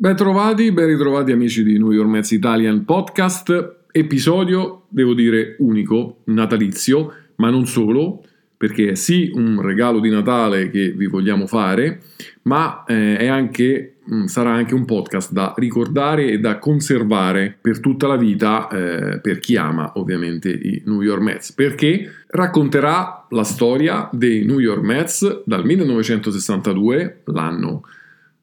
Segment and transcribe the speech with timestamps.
[0.00, 3.80] Ben trovati, ben ritrovati amici di New York Mets Italian Podcast.
[3.92, 8.24] Episodio, devo dire, unico, natalizio, ma non solo,
[8.56, 12.00] perché è sì un regalo di Natale che vi vogliamo fare,
[12.44, 18.06] ma eh, anche, mh, sarà anche un podcast da ricordare e da conservare per tutta
[18.06, 24.08] la vita eh, per chi ama ovviamente i New York Mets, perché racconterà la storia
[24.10, 27.82] dei New York Mets dal 1962, l'anno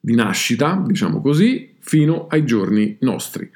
[0.00, 3.48] di nascita, diciamo così, fino ai giorni nostri.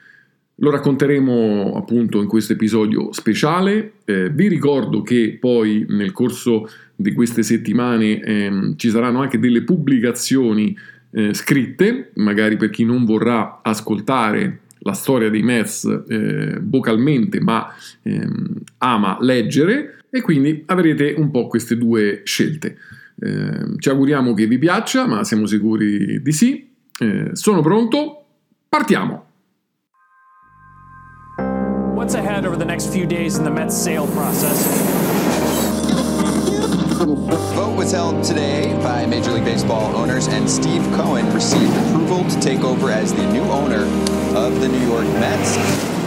[0.56, 3.94] Lo racconteremo appunto in questo episodio speciale.
[4.04, 9.62] Eh, vi ricordo che poi nel corso di queste settimane ehm, ci saranno anche delle
[9.62, 10.76] pubblicazioni
[11.10, 17.68] eh, scritte, magari per chi non vorrà ascoltare la storia dei Mets eh, vocalmente, ma
[18.02, 22.76] ehm, ama leggere, e quindi avrete un po' queste due scelte.
[23.24, 26.74] Eh, ci auguriamo che vi piaccia, ma siamo sicuri di sì.
[26.98, 28.24] Eh, sono pronto,
[28.68, 29.26] partiamo!
[31.94, 34.66] What's ahead over the next few days in the Mets sale process?
[36.98, 42.24] The vote was held today by Major League Baseball owners, and Steve Cohen received approval
[42.28, 43.84] to take over as the new owner
[44.34, 46.01] of the New York Mets.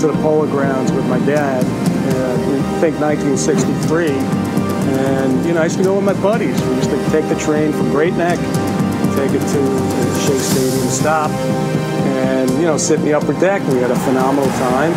[0.00, 4.08] To the polo grounds with my dad, uh, I think 1963.
[4.08, 6.60] And, you know, I used to go with my buddies.
[6.62, 8.38] We used to take the train from Great Neck,
[9.14, 13.60] take it to the Shea Stadium stop, and, you know, sit in the upper deck.
[13.68, 14.92] We had a phenomenal time.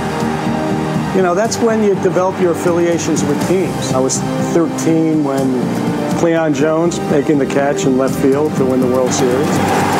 [1.17, 3.91] You know, that's when you develop your affiliations with teams.
[3.91, 4.19] I was
[4.53, 9.92] 13 when Cleon Jones making the catch in left field to win the World Series.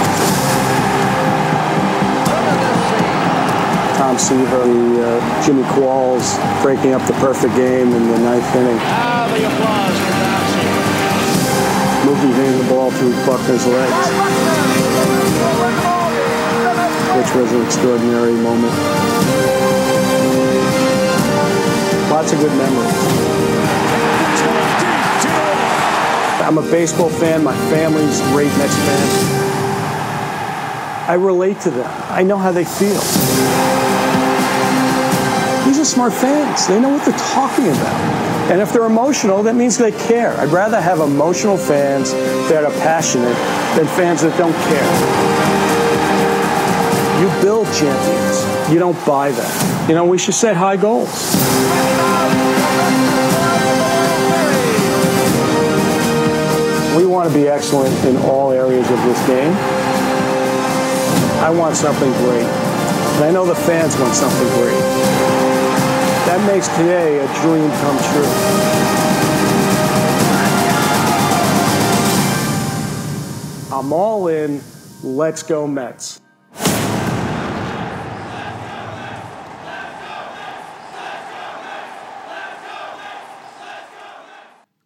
[4.14, 8.78] Tom Seaver, the, uh, Jimmy Qualls breaking up the perfect game in the ninth inning.
[8.82, 10.86] Ah, the applause for Tom Seaver.
[12.06, 14.06] Mookie hitting the ball through Buckner's legs,
[17.18, 18.74] which was an extraordinary moment.
[22.12, 22.94] Lots of good memories.
[26.46, 27.44] I'm a baseball fan.
[27.44, 29.34] My family's great Mets fans.
[31.10, 31.90] I relate to them.
[32.10, 33.83] I know how they feel.
[35.66, 36.68] These are smart fans.
[36.68, 38.24] They know what they're talking about.
[38.52, 40.34] And if they're emotional, that means they care.
[40.38, 42.12] I'd rather have emotional fans
[42.50, 43.38] that are passionate
[43.78, 45.64] than fans that don't care.
[47.22, 48.72] You build champions.
[48.72, 49.90] You don't buy them.
[49.90, 51.08] You know, we should set high goals.
[56.98, 59.54] We want to be excellent in all areas of this game.
[61.40, 62.44] I want something great.
[62.44, 65.53] And I know the fans want something great.
[66.26, 68.74] That makes today a dream come true.
[73.70, 74.62] I'm all in.
[75.04, 76.22] Let's go Mets.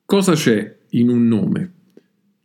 [0.06, 1.72] Cosa c'è in un nome?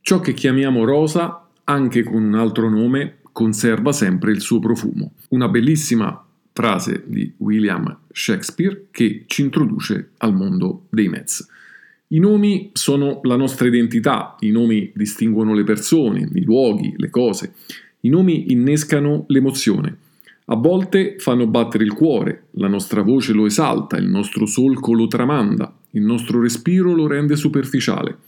[0.02, 5.12] Ciò che chiamiamo rosa, anche con un altro nome, conserva sempre il suo profumo.
[5.30, 11.48] Una bellissima frase di William Shakespeare che ci introduce al mondo dei Mets.
[12.08, 17.54] I nomi sono la nostra identità, i nomi distinguono le persone, i luoghi, le cose.
[18.00, 19.96] I nomi innescano l'emozione.
[20.46, 25.06] A volte fanno battere il cuore, la nostra voce lo esalta, il nostro solco lo
[25.06, 28.18] tramanda, il nostro respiro lo rende superficiale.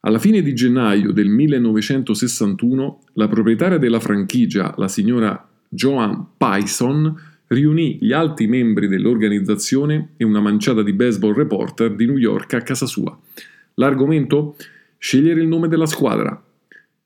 [0.00, 7.12] Alla fine di gennaio del 1961, la proprietaria della franchigia, la signora Joan Payson,
[7.48, 12.62] riunì gli alti membri dell'organizzazione e una manciata di baseball reporter di New York a
[12.62, 13.16] casa sua.
[13.74, 14.56] L'argomento?
[14.98, 16.42] Scegliere il nome della squadra.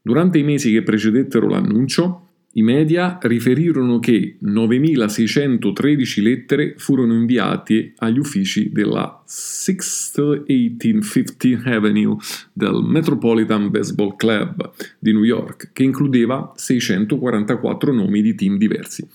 [0.02, 8.18] Durante i mesi che precedettero l'annuncio, i media riferirono che 9.613 lettere furono inviate agli
[8.18, 12.16] uffici della 6th 1815 Avenue
[12.52, 19.06] del Metropolitan Baseball Club di New York, che includeva 644 nomi di team diversi.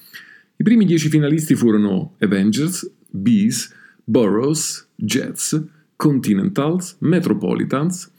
[0.57, 3.73] I primi dieci finalisti furono Avengers, Bees,
[4.03, 5.61] Burroughs, Jets,
[5.97, 8.09] Continentals, Metropolitans,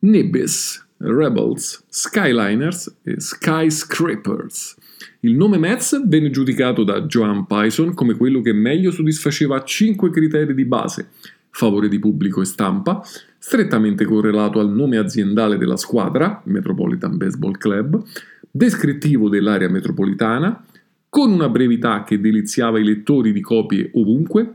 [0.00, 4.76] Nimbus, Rebels, Skyliners e Skyscrapers.
[5.20, 10.54] Il nome Mets venne giudicato da Joan Pison come quello che meglio soddisfaceva cinque criteri
[10.54, 11.08] di base:
[11.50, 13.04] favore di pubblico e stampa,
[13.38, 18.00] strettamente correlato al nome aziendale della squadra, Metropolitan Baseball Club,
[18.48, 20.64] descrittivo dell'area metropolitana,
[21.12, 24.54] con una brevità che deliziava i lettori di copie ovunque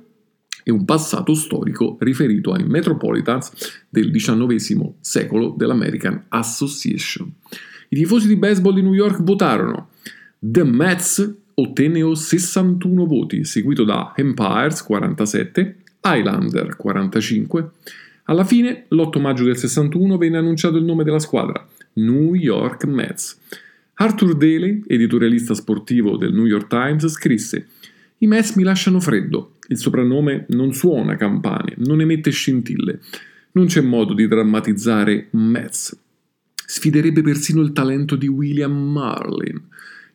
[0.64, 7.32] e un passato storico riferito ai Metropolitans del XIX secolo dell'American Association.
[7.90, 9.90] I tifosi di baseball di New York votarono.
[10.40, 17.70] The Mets ottenne 61 voti, seguito da Empires 47, Highlander 45.
[18.24, 21.64] Alla fine, l'8 maggio del 61, venne annunciato il nome della squadra,
[21.94, 23.66] New York Mets.
[24.00, 27.68] Arthur Daly, editorialista sportivo del New York Times, scrisse
[28.20, 33.00] I Mets mi lasciano freddo, il soprannome non suona campane, non emette scintille.
[33.54, 35.98] Non c'è modo di drammatizzare Metz.
[36.54, 39.60] Sfiderebbe persino il talento di William Marlin,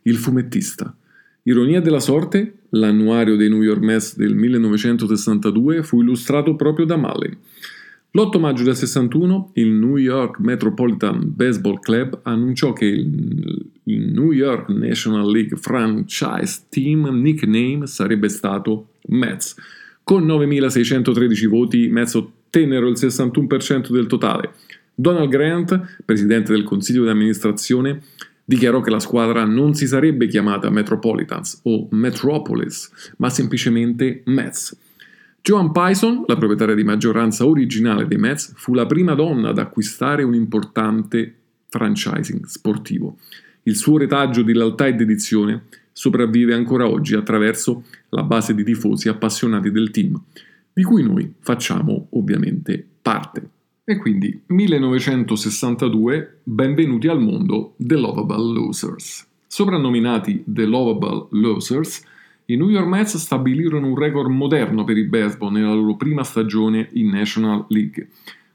[0.03, 0.95] il fumettista.
[1.43, 7.37] Ironia della sorte, l'annuario dei New York Mets del 1962 fu illustrato proprio da Marlin.
[8.15, 14.69] L'8 maggio del 61 il New York Metropolitan Baseball Club annunciò che il, New York
[14.69, 19.55] National League Franchise Team nickname sarebbe stato Mets.
[20.05, 24.53] Con 9.613 voti, i Mets ottennero il 61% del totale.
[24.95, 28.03] Donald Grant, presidente del consiglio di amministrazione,
[28.45, 34.77] dichiarò che la squadra non si sarebbe chiamata Metropolitans o Metropolis, ma semplicemente Mets.
[35.45, 40.23] Joan Pison, la proprietaria di maggioranza originale dei Mets, fu la prima donna ad acquistare
[40.23, 41.35] un importante
[41.69, 43.19] franchising sportivo.
[43.65, 49.09] Il suo retaggio di lealtà e dedizione sopravvive ancora oggi attraverso la base di tifosi
[49.09, 50.17] appassionati del team,
[50.73, 53.49] di cui noi facciamo ovviamente parte.
[53.83, 59.27] E quindi 1962, benvenuti al mondo The Lovable Losers.
[59.49, 62.11] Soprannominati The Lovable Losers,
[62.47, 66.89] i New York Mets stabilirono un record moderno per il baseball nella loro prima stagione
[66.93, 68.09] in National League.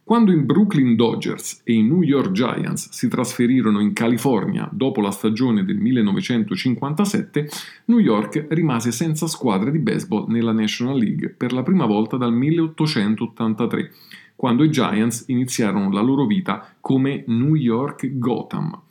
[0.07, 5.11] Quando i Brooklyn Dodgers e i New York Giants si trasferirono in California dopo la
[5.11, 7.49] stagione del 1957,
[7.85, 12.33] New York rimase senza squadre di baseball nella National League per la prima volta dal
[12.33, 13.91] 1883,
[14.35, 18.81] quando i Giants iniziarono la loro vita come New York Gotham.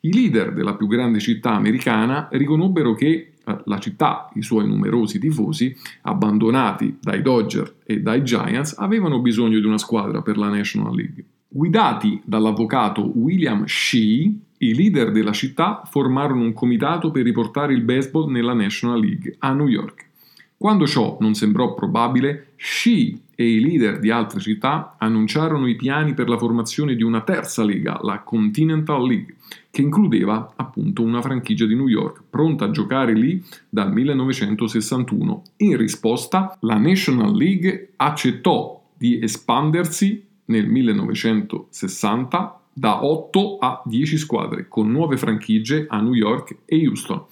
[0.00, 3.31] I leader della più grande città americana riconobbero che
[3.64, 9.66] la città, i suoi numerosi tifosi, abbandonati dai Dodger e dai Giants, avevano bisogno di
[9.66, 11.24] una squadra per la National League.
[11.48, 18.30] Guidati dall'avvocato William Shea, i leader della città formarono un comitato per riportare il baseball
[18.30, 20.08] nella National League a New York.
[20.56, 26.14] Quando ciò non sembrò probabile, Shea e i leader di altre città annunciarono i piani
[26.14, 29.34] per la formazione di una terza lega, la Continental League,
[29.72, 35.42] che includeva appunto una franchigia di New York pronta a giocare lì dal 1961.
[35.56, 44.68] In risposta, la National League accettò di espandersi nel 1960 da 8 a 10 squadre,
[44.68, 47.24] con nuove franchigie a New York e Houston.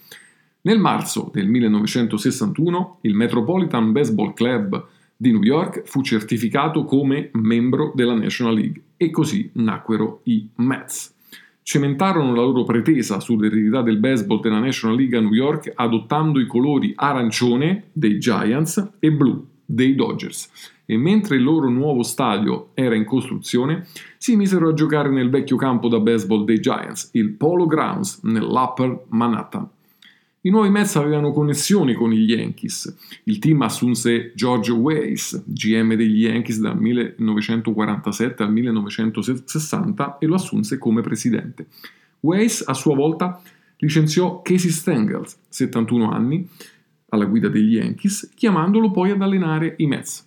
[0.62, 7.92] Nel marzo del 1961 il Metropolitan Baseball Club di New York fu certificato come membro
[7.94, 11.18] della National League e così nacquero i Mets.
[11.70, 16.46] Cementarono la loro pretesa sull'eredità del baseball della National League a New York adottando i
[16.48, 20.50] colori arancione dei Giants e blu dei Dodgers
[20.84, 23.86] e mentre il loro nuovo stadio era in costruzione,
[24.18, 29.04] si misero a giocare nel vecchio campo da baseball dei Giants, il Polo Grounds, nell'Upper
[29.10, 29.68] Manhattan.
[30.42, 32.96] I nuovi Mets avevano connessioni con gli Yankees.
[33.24, 40.78] Il team assunse George Weiss, GM degli Yankees dal 1947 al 1960 e lo assunse
[40.78, 41.66] come presidente.
[42.20, 43.42] Weiss a sua volta
[43.76, 46.48] licenziò Casey Stengel, 71 anni,
[47.10, 50.26] alla guida degli Yankees, chiamandolo poi ad allenare i Mets.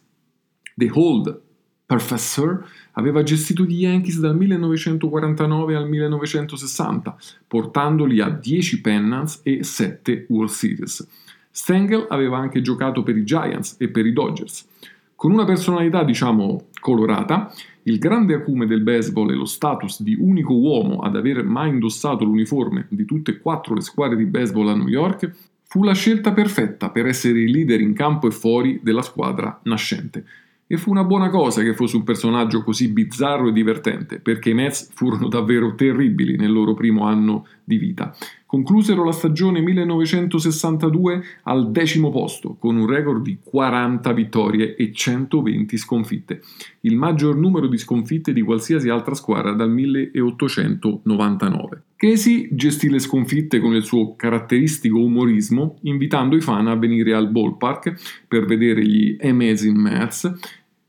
[0.76, 1.42] The Hold
[1.88, 2.64] Professor
[2.94, 7.16] aveva gestito gli Yankees dal 1949 al 1960,
[7.48, 11.08] portandoli a 10 pennants e 7 World Series.
[11.50, 14.68] Stengel aveva anche giocato per i Giants e per i Dodgers.
[15.16, 20.54] Con una personalità, diciamo, colorata, il grande acume del baseball e lo status di unico
[20.54, 24.76] uomo ad aver mai indossato l'uniforme di tutte e quattro le squadre di baseball a
[24.76, 25.32] New York
[25.64, 30.26] fu la scelta perfetta per essere il leader in campo e fuori della squadra nascente.
[30.74, 34.54] E fu una buona cosa che fosse un personaggio così bizzarro e divertente, perché i
[34.56, 38.12] Mets furono davvero terribili nel loro primo anno di vita,
[38.54, 45.76] Conclusero la stagione 1962 al decimo posto, con un record di 40 vittorie e 120
[45.76, 46.40] sconfitte,
[46.82, 51.82] il maggior numero di sconfitte di qualsiasi altra squadra dal 1899.
[51.96, 57.32] Casey gestì le sconfitte con il suo caratteristico umorismo, invitando i fan a venire al
[57.32, 60.32] ballpark per vedere gli Amazing Mets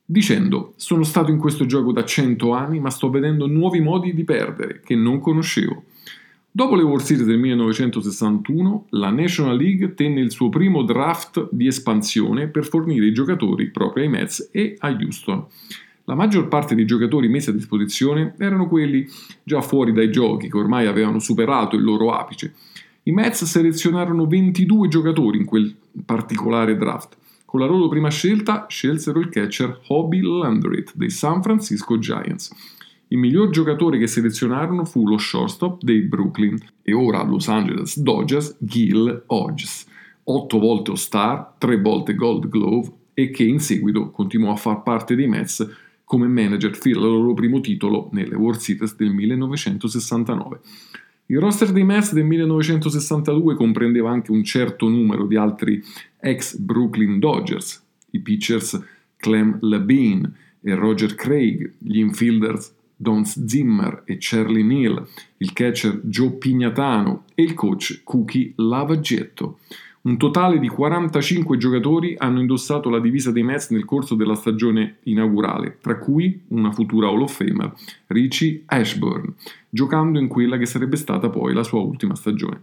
[0.04, 4.24] dicendo sono stato in questo gioco da 100 anni ma sto vedendo nuovi modi di
[4.24, 5.84] perdere che non conoscevo.
[6.56, 11.66] Dopo le World Series del 1961, la National League tenne il suo primo draft di
[11.66, 15.46] espansione per fornire i giocatori proprio ai Mets e a Houston.
[16.04, 19.04] La maggior parte dei giocatori messi a disposizione erano quelli
[19.42, 22.54] già fuori dai giochi, che ormai avevano superato il loro apice.
[23.02, 27.16] I Mets selezionarono 22 giocatori in quel particolare draft.
[27.54, 32.52] Con la loro prima scelta scelsero il catcher Hobby Landry dei San Francisco Giants.
[33.06, 38.56] Il miglior giocatore che selezionarono fu lo shortstop dei Brooklyn e ora Los Angeles Dodgers
[38.58, 39.86] Gil Hodges,
[40.24, 45.14] otto volte All-Star, tre volte Gold Glove e che in seguito continuò a far parte
[45.14, 45.64] dei Mets
[46.02, 50.58] come manager fino al loro primo titolo nelle World Series del 1969.
[51.26, 55.82] Il roster dei Mets del 1962 comprendeva anche un certo numero di altri
[56.20, 58.78] ex Brooklyn Dodgers, i pitchers
[59.16, 65.06] Clem Labine e Roger Craig, gli infielders Don Zimmer e Charlie Neal,
[65.38, 69.60] il catcher Joe Pignatano e il coach Cookie Lavaggetto.
[70.06, 74.98] Un totale di 45 giocatori hanno indossato la divisa dei Mets nel corso della stagione
[75.04, 77.72] inaugurale, tra cui una futura Hall of Famer,
[78.08, 79.32] Richie Ashburn,
[79.70, 82.60] giocando in quella che sarebbe stata poi la sua ultima stagione.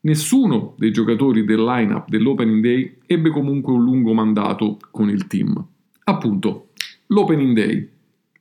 [0.00, 5.64] Nessuno dei giocatori del line-up dell'Opening Day ebbe comunque un lungo mandato con il team.
[6.04, 6.68] Appunto,
[7.06, 7.88] l'Opening Day,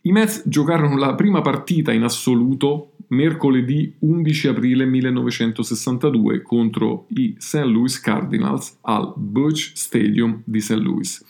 [0.02, 7.64] i Mets giocarono la prima partita in assoluto mercoledì 11 aprile 1962 contro i St.
[7.64, 10.74] Louis Cardinals al Bush Stadium di St.
[10.74, 11.24] Louis.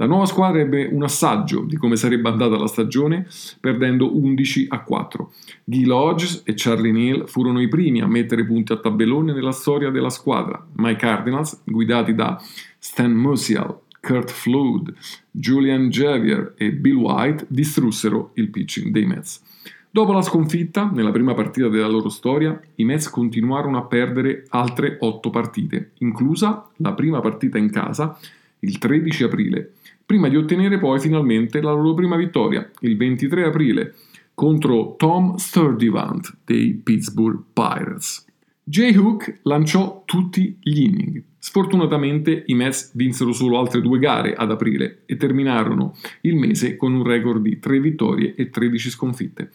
[0.00, 3.26] La nuova squadra ebbe un assaggio di come sarebbe andata la stagione,
[3.58, 5.32] perdendo 11 a 4.
[5.64, 9.90] Gil Hodges e Charlie Neal furono i primi a mettere punti a tabellone nella storia
[9.90, 12.40] della squadra, ma i Cardinals, guidati da
[12.78, 14.94] Stan Musial, Kurt Flood,
[15.32, 19.42] Julian Javier e Bill White distrussero il pitching dei Mets.
[19.90, 24.98] Dopo la sconfitta, nella prima partita della loro storia, i Mets continuarono a perdere altre
[25.00, 28.18] otto partite, inclusa la prima partita in casa,
[28.60, 29.72] il 13 aprile,
[30.04, 33.94] prima di ottenere poi finalmente la loro prima vittoria, il 23 aprile,
[34.34, 38.27] contro Tom Sturdivant dei Pittsburgh Pirates.
[38.70, 41.22] Jay Hook lanciò tutti gli inning.
[41.38, 46.92] Sfortunatamente i Mets vinsero solo altre due gare ad aprile e terminarono il mese con
[46.92, 49.50] un record di 3 vittorie e 13 sconfitte.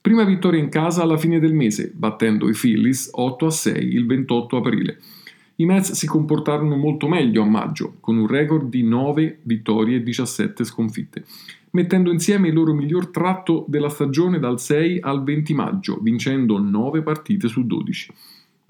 [0.00, 4.06] Prima vittoria in casa alla fine del mese, battendo i Phillies 8 a 6 il
[4.06, 4.98] 28 aprile.
[5.56, 10.02] I Mets si comportarono molto meglio a maggio, con un record di 9 vittorie e
[10.04, 11.24] 17 sconfitte,
[11.70, 17.02] mettendo insieme il loro miglior tratto della stagione dal 6 al 20 maggio, vincendo 9
[17.02, 18.12] partite su 12.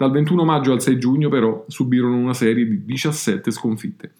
[0.03, 4.11] Dal 21 maggio al 6 giugno però subirono una serie di 17 sconfitte.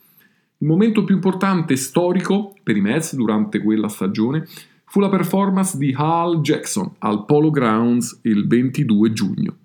[0.60, 4.48] Il momento più importante storico per i Mets durante quella stagione
[4.86, 9.58] fu la performance di Hal Jackson al Polo Grounds il 22 giugno.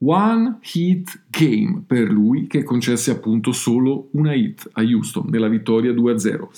[0.00, 5.92] One hit game per lui che concesse appunto solo una hit a Houston nella vittoria
[5.92, 6.48] 2-0.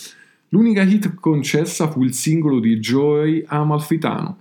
[0.48, 4.38] L'unica hit concessa fu il singolo di Joey Amalfitano,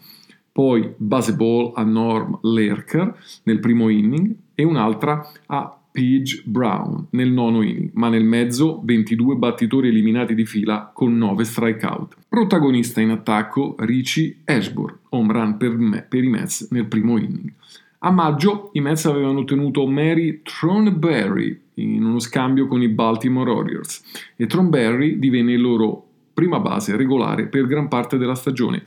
[0.51, 7.61] poi baseball a Norm Lerker nel primo inning e un'altra a Page Brown nel nono
[7.61, 12.15] inning, ma nel mezzo 22 battitori eliminati di fila con 9 strikeout.
[12.27, 17.53] Protagonista in attacco Richie Ashburn, home run per, me, per i Mets nel primo inning.
[17.99, 24.03] A maggio i Mets avevano ottenuto Mary Thornberry in uno scambio con i Baltimore Orioles
[24.35, 28.83] e Thornberry divenne il loro prima base regolare per gran parte della stagione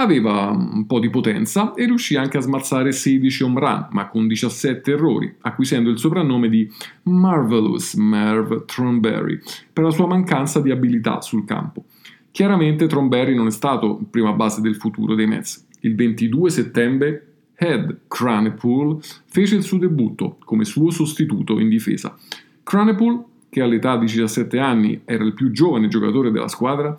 [0.00, 4.28] Aveva un po' di potenza e riuscì anche a smazzare 16 home run, ma con
[4.28, 6.70] 17 errori, acquisendo il soprannome di
[7.02, 9.40] Marvelous Merv Thornberry
[9.72, 11.84] per la sua mancanza di abilità sul campo.
[12.30, 15.66] Chiaramente Thornberry non è stato prima base del futuro dei Mets.
[15.80, 17.26] Il 22 settembre
[17.56, 22.16] Ed Cranepool fece il suo debutto come suo sostituto in difesa.
[22.62, 26.96] Cranepool, che all'età di 17 anni era il più giovane giocatore della squadra,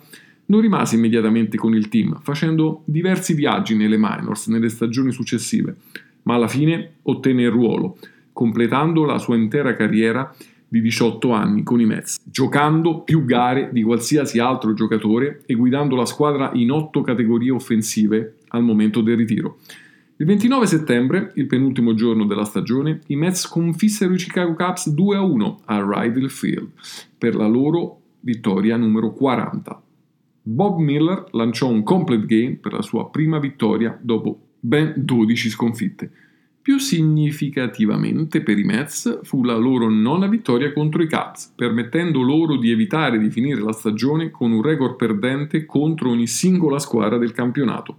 [0.50, 5.76] non rimase immediatamente con il team, facendo diversi viaggi nelle minors nelle stagioni successive,
[6.24, 7.96] ma alla fine ottenne il ruolo,
[8.32, 10.34] completando la sua intera carriera
[10.66, 15.96] di 18 anni con i Mets, giocando più gare di qualsiasi altro giocatore e guidando
[15.96, 19.58] la squadra in otto categorie offensive al momento del ritiro.
[20.16, 25.56] Il 29 settembre, il penultimo giorno della stagione, i Mets sconfissero i Chicago Cubs 2-1
[25.64, 26.68] a Rydell Field
[27.16, 29.82] per la loro vittoria numero 40.
[30.52, 36.10] Bob Miller lanciò un complete game per la sua prima vittoria dopo ben 12 sconfitte.
[36.60, 42.56] Più significativamente per i Mets fu la loro nona vittoria contro i Cubs, permettendo loro
[42.56, 47.30] di evitare di finire la stagione con un record perdente contro ogni singola squadra del
[47.30, 47.98] campionato.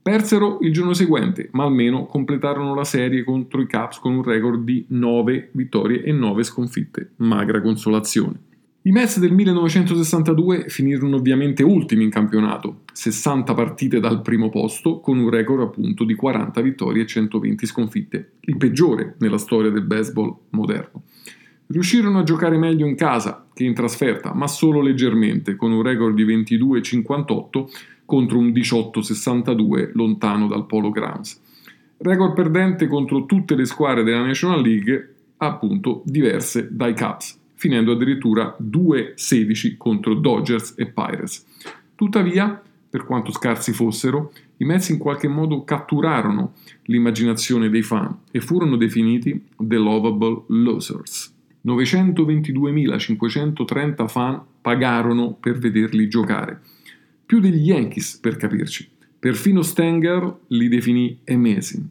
[0.00, 4.62] Persero il giorno seguente, ma almeno completarono la serie contro i Cubs con un record
[4.62, 7.10] di 9 vittorie e 9 sconfitte.
[7.16, 8.49] Magra consolazione.
[8.82, 15.18] I Mets del 1962 finirono ovviamente ultimi in campionato, 60 partite dal primo posto, con
[15.18, 20.34] un record appunto di 40 vittorie e 120 sconfitte, il peggiore nella storia del baseball
[20.50, 21.02] moderno.
[21.66, 26.14] Riuscirono a giocare meglio in casa che in trasferta, ma solo leggermente, con un record
[26.14, 27.64] di 22-58
[28.06, 31.38] contro un 18-62 lontano dal Polo Grounds.
[31.98, 38.56] Record perdente contro tutte le squadre della National League, appunto diverse dai Cubs finendo addirittura
[38.58, 41.44] 2-16 contro Dodgers e Pirates.
[41.94, 48.40] Tuttavia, per quanto scarsi fossero, i Mets in qualche modo catturarono l'immaginazione dei fan e
[48.40, 51.34] furono definiti The Lovable Losers.
[51.66, 56.62] 922.530 fan pagarono per vederli giocare.
[57.26, 58.88] Più degli Yankees, per capirci.
[59.18, 61.84] Perfino Stenger li definì amazing.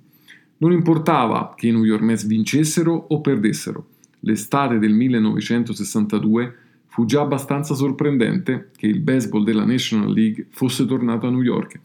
[0.58, 3.86] Non importava che i New York Mets vincessero o perdessero
[4.22, 6.56] l'estate del 1962
[6.88, 11.80] fu già abbastanza sorprendente che il baseball della National League fosse tornato a New York.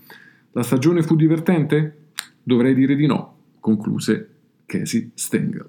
[0.52, 1.96] La stagione fu divertente?
[2.42, 4.28] Dovrei dire di no, concluse
[4.66, 5.68] Casey Stengel.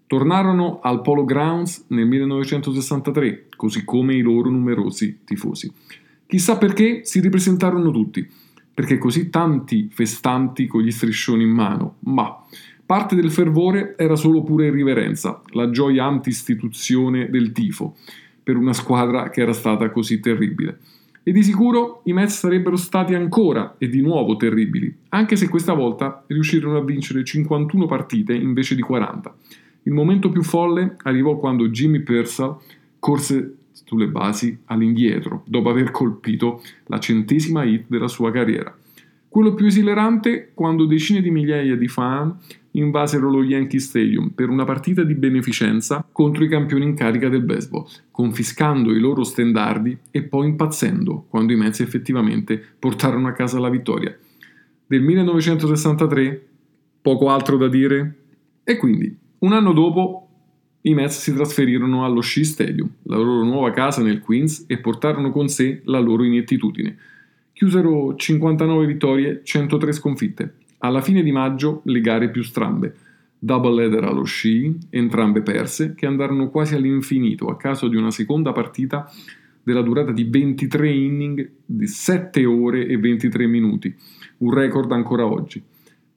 [0.05, 5.71] Tornarono al Polo Grounds nel 1963, così come i loro numerosi tifosi.
[6.27, 8.29] Chissà perché si ripresentarono tutti,
[8.73, 12.37] perché così tanti festanti con gli striscioni in mano, ma
[12.85, 17.95] parte del fervore era solo pura irriverenza, la gioia anti-istituzione del tifo,
[18.43, 20.79] per una squadra che era stata così terribile.
[21.25, 25.71] E di sicuro i Mets sarebbero stati ancora e di nuovo terribili, anche se questa
[25.71, 29.33] volta riuscirono a vincere 51 partite invece di 40.
[29.83, 32.57] Il momento più folle arrivò quando Jimmy Purcell
[32.99, 38.75] corse sulle basi all'indietro, dopo aver colpito la centesima hit della sua carriera.
[39.33, 42.37] Quello più esilerante quando decine di migliaia di fan
[42.73, 47.41] invasero lo Yankee Stadium per una partita di beneficenza contro i campioni in carica del
[47.41, 53.59] baseball, confiscando i loro stendardi e poi impazzendo quando i Mets effettivamente portarono a casa
[53.59, 54.15] la vittoria.
[54.85, 56.47] Del 1963,
[57.01, 58.15] poco altro da dire?
[58.63, 60.27] E quindi, un anno dopo,
[60.81, 65.31] i Mets si trasferirono allo Shea Stadium, la loro nuova casa nel Queens, e portarono
[65.31, 66.97] con sé la loro inettitudine.
[67.63, 72.93] Chiusero 59 vittorie, 103 sconfitte, alla fine di maggio le gare più strambe.
[73.39, 78.51] Double header allo sci, entrambe perse, che andarono quasi all'infinito a caso di una seconda
[78.51, 79.09] partita
[79.63, 83.95] della durata di 23 inning di 7 ore e 23 minuti,
[84.39, 85.63] un record ancora oggi.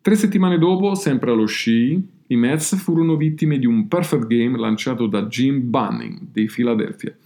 [0.00, 5.06] Tre settimane dopo, sempre allo sci, i Mets furono vittime di un perfect game lanciato
[5.06, 7.16] da Jim Bunning dei Philadelphia.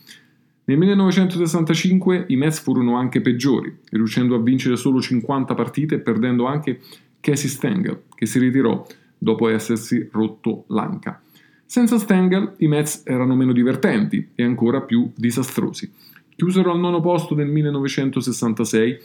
[0.70, 6.46] Nel 1965 i Mets furono anche peggiori, riuscendo a vincere solo 50 partite e perdendo
[6.46, 6.78] anche
[7.18, 8.86] Casey Stengel, che si ritirò
[9.18, 11.20] dopo essersi rotto l'anca.
[11.66, 15.90] Senza Stengel i Mets erano meno divertenti e ancora più disastrosi.
[16.36, 18.98] Chiusero al nono posto nel 1966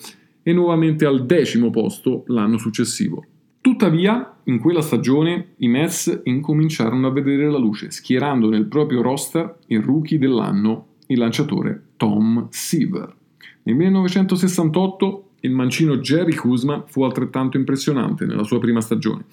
[0.44, 3.26] e nuovamente al decimo posto l'anno successivo.
[3.60, 9.58] Tuttavia, in quella stagione i Mets incominciarono a vedere la luce, schierando nel proprio roster
[9.66, 13.14] il rookie dell'anno, il lanciatore Tom Seaver.
[13.64, 19.26] Nel 1968 il mancino Jerry Kuzman fu altrettanto impressionante nella sua prima stagione.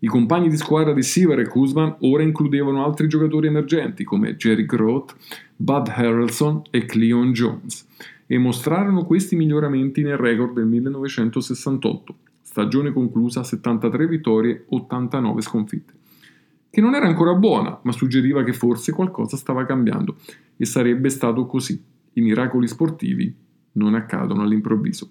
[0.00, 4.66] I compagni di squadra di Seaver e Kuzman ora includevano altri giocatori emergenti come Jerry
[4.66, 5.16] Groth,
[5.56, 7.86] Bud Harrelson e Cleon Jones
[8.26, 15.94] e mostrarono questi miglioramenti nel record del 1968, stagione conclusa a 73 vittorie, 89 sconfitte.
[16.76, 20.16] Che non era ancora buona, ma suggeriva che forse qualcosa stava cambiando
[20.58, 21.82] e sarebbe stato così.
[22.12, 23.34] I miracoli sportivi
[23.72, 25.10] non accadono all'improvviso.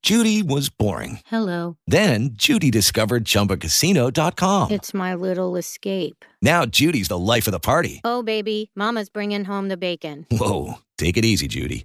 [0.00, 1.20] Judy was boring.
[1.30, 1.76] Hello.
[1.86, 4.72] Then Judy discovered ChumbaCasino.com.
[4.72, 6.24] It's my little escape.
[6.42, 8.00] Now Judy's the life of the party.
[8.02, 10.26] Oh, baby, Mama's bringing home the bacon.
[10.32, 11.84] Whoa, take it easy, Judy.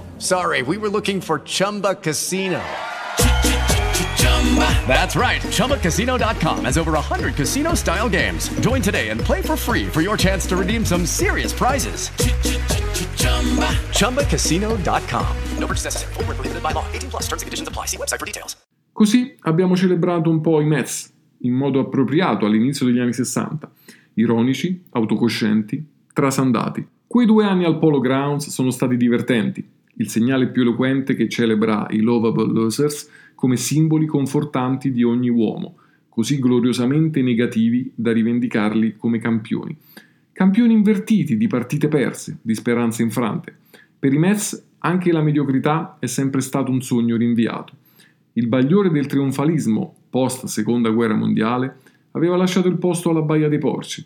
[0.21, 0.61] sorry.
[0.61, 2.61] We were looking for Chumba Casino.
[4.85, 5.41] That's right.
[5.41, 8.49] ChumbaCasino.com has over 100 casino style games.
[8.59, 12.09] Join today and play for free for your chance to redeem some serious prizes.
[13.97, 15.37] ChumbaCasino.com.
[15.57, 16.13] No purchase necessary.
[16.15, 16.85] Full prohibited by law.
[16.91, 17.85] 18 plus terms and conditions apply.
[17.87, 18.57] See website for details.
[18.91, 23.71] Così abbiamo celebrato un po' i Mets in modo appropriato all'inizio degli anni 60.
[24.15, 26.85] Ironici, autocoscienti, trasandati.
[27.07, 29.65] Quei due anni al Polo Grounds sono stati divertenti.
[29.95, 35.77] Il segnale più eloquente che celebra i Lovable Losers come simboli confortanti di ogni uomo,
[36.09, 39.75] così gloriosamente negativi da rivendicarli come campioni.
[40.31, 43.55] Campioni invertiti di partite perse, di speranze infrante.
[43.97, 47.73] Per i Mets anche la mediocrità è sempre stato un sogno rinviato.
[48.33, 51.77] Il bagliore del trionfalismo post seconda guerra mondiale
[52.11, 54.05] aveva lasciato il posto alla Baia dei Porci.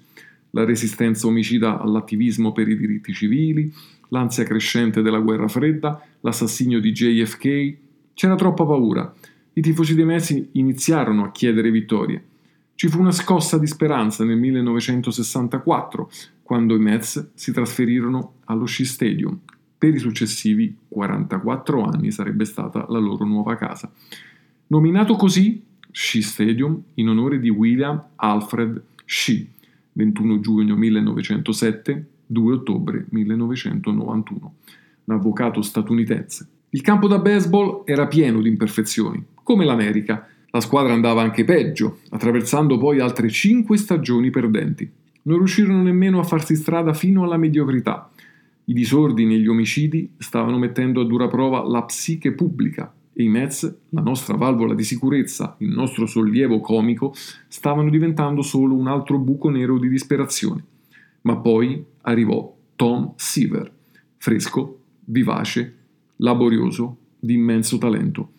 [0.51, 3.71] La resistenza omicida all'attivismo per i diritti civili,
[4.15, 7.77] l'ansia crescente della guerra fredda, l'assassinio di JFK.
[8.13, 9.13] C'era troppa paura.
[9.53, 12.23] I tifosi dei Mets iniziarono a chiedere vittorie.
[12.75, 16.09] Ci fu una scossa di speranza nel 1964,
[16.43, 19.37] quando i Mets si trasferirono allo Shea Stadium.
[19.77, 23.91] Per i successivi 44 anni sarebbe stata la loro nuova casa.
[24.67, 29.43] Nominato così Shea Stadium in onore di William Alfred Shea,
[29.93, 34.55] 21 giugno 1907, 2 ottobre 1991,
[35.05, 36.47] un avvocato statunitense.
[36.69, 40.27] Il campo da baseball era pieno di imperfezioni, come l'America.
[40.49, 44.89] La squadra andava anche peggio, attraversando poi altre cinque stagioni perdenti.
[45.23, 48.09] Non riuscirono nemmeno a farsi strada fino alla mediocrità.
[48.65, 53.29] I disordini e gli omicidi stavano mettendo a dura prova la psiche pubblica e i
[53.29, 57.13] Mets, la nostra valvola di sicurezza, il nostro sollievo comico,
[57.47, 60.63] stavano diventando solo un altro buco nero di disperazione.
[61.25, 63.71] Ma poi arrivò Tom Seaver,
[64.17, 65.75] fresco, vivace,
[66.17, 68.33] laborioso, di immenso talento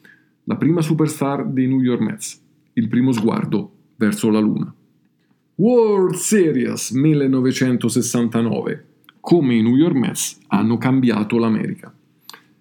[0.49, 2.40] la prima superstar dei New York Mets,
[2.75, 4.72] il primo sguardo verso la luna.
[5.57, 8.85] World Series 1969.
[9.18, 11.92] Come i New York Mets hanno cambiato l'America.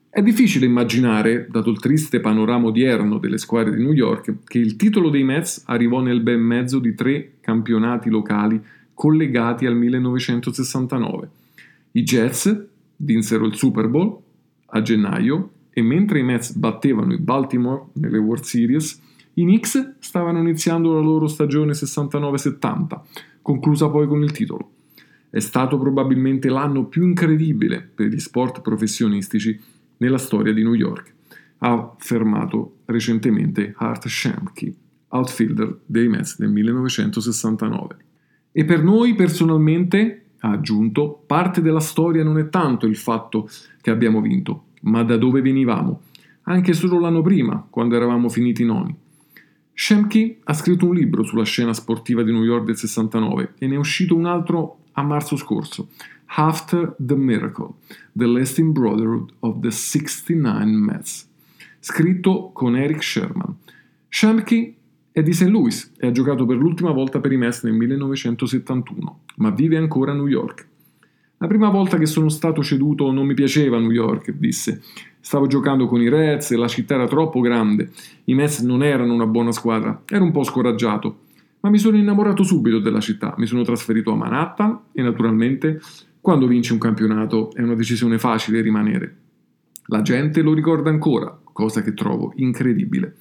[0.09, 4.77] È difficile immaginare, dato il triste panorama odierno delle squadre di New York, che il
[4.77, 8.59] titolo dei Mets arrivò nel ben mezzo di tre campionati locali
[8.95, 11.29] collegati al 1969.
[11.91, 14.17] I Jets vinsero il Super Bowl
[14.67, 18.99] a gennaio e mentre i Mets battevano i Baltimore nelle World Series,
[19.33, 22.99] i Knicks stavano iniziando la loro stagione 69-70,
[23.41, 24.71] conclusa poi con il titolo.
[25.29, 29.59] È stato probabilmente l'anno più incredibile per gli sport professionistici
[29.97, 31.13] nella storia di New York,
[31.59, 34.73] ha affermato recentemente Hart Shamke,
[35.09, 37.97] outfielder dei Mets del 1969.
[38.57, 43.49] E per noi personalmente, ha aggiunto, parte della storia non è tanto il fatto
[43.81, 46.03] che abbiamo vinto, ma da dove venivamo,
[46.43, 48.95] anche solo l'anno prima, quando eravamo finiti noni.
[49.73, 53.75] Shemke ha scritto un libro sulla scena sportiva di New York del 69 e ne
[53.75, 55.89] è uscito un altro a marzo scorso,
[56.27, 57.73] After the Miracle,
[58.13, 61.29] The Lasting Brotherhood of the 69 Mets,
[61.81, 63.53] scritto con Eric Sherman.
[64.07, 64.74] Shemke
[65.15, 65.47] è di St.
[65.47, 70.11] Louis e ha giocato per l'ultima volta per i Mets nel 1971, ma vive ancora
[70.11, 70.67] a New York.
[71.37, 74.81] La prima volta che sono stato ceduto non mi piaceva New York, disse.
[75.21, 77.91] Stavo giocando con i Reds e la città era troppo grande.
[78.25, 81.19] I Mets non erano una buona squadra, ero un po' scoraggiato.
[81.61, 85.79] Ma mi sono innamorato subito della città, mi sono trasferito a Manhattan e naturalmente
[86.19, 89.15] quando vinci un campionato è una decisione facile rimanere.
[89.85, 93.15] La gente lo ricorda ancora, cosa che trovo incredibile.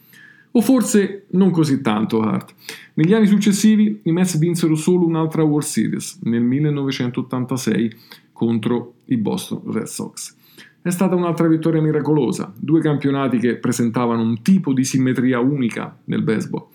[0.56, 2.54] O forse non così tanto Hart.
[2.94, 7.92] Negli anni successivi i Mets vinsero solo un'altra World Series, nel 1986
[8.32, 10.36] contro i Boston Red Sox.
[10.80, 16.22] È stata un'altra vittoria miracolosa, due campionati che presentavano un tipo di simmetria unica nel
[16.22, 16.66] baseball.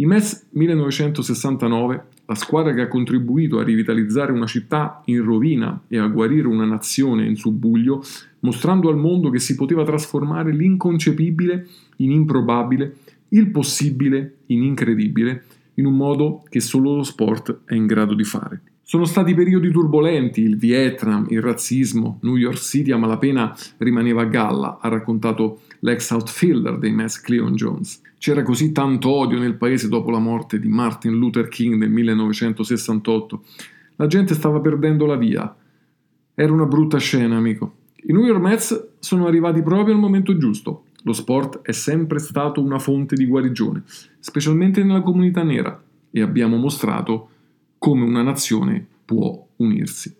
[0.00, 5.98] I Mets 1969, la squadra che ha contribuito a rivitalizzare una città in rovina e
[5.98, 8.04] a guarire una nazione in subbuglio,
[8.40, 12.94] mostrando al mondo che si poteva trasformare l'inconcepibile in improbabile,
[13.30, 15.42] il possibile in incredibile,
[15.74, 18.60] in un modo che solo lo sport è in grado di fare.
[18.84, 24.26] Sono stati periodi turbolenti, il Vietnam, il razzismo, New York City a malapena rimaneva a
[24.26, 28.00] galla, ha raccontato l'ex outfielder dei Mets Cleon Jones.
[28.18, 33.44] C'era così tanto odio nel paese dopo la morte di Martin Luther King nel 1968.
[33.96, 35.54] La gente stava perdendo la via.
[36.34, 37.74] Era una brutta scena, amico.
[37.96, 40.84] I New York Mets sono arrivati proprio al momento giusto.
[41.02, 43.82] Lo sport è sempre stato una fonte di guarigione,
[44.18, 47.30] specialmente nella comunità nera, e abbiamo mostrato
[47.78, 50.17] come una nazione può unirsi.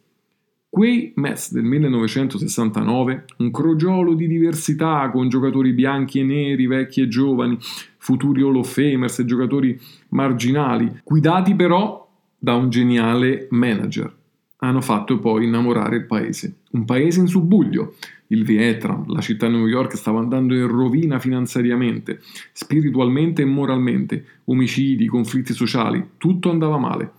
[0.70, 7.08] Quei Mets del 1969, un crogiolo di diversità con giocatori bianchi e neri, vecchi e
[7.08, 7.56] giovani,
[7.96, 14.14] futuri Hall of Famers e giocatori marginali, guidati però da un geniale manager,
[14.58, 16.58] hanno fatto poi innamorare il paese.
[16.72, 17.94] Un paese in subbuglio.
[18.26, 22.20] Il Vietnam, la città di New York stava andando in rovina finanziariamente,
[22.52, 27.10] spiritualmente e moralmente, omicidi, conflitti sociali, tutto andava male.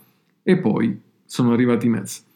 [0.43, 2.27] E poi sono arrivati i Mets.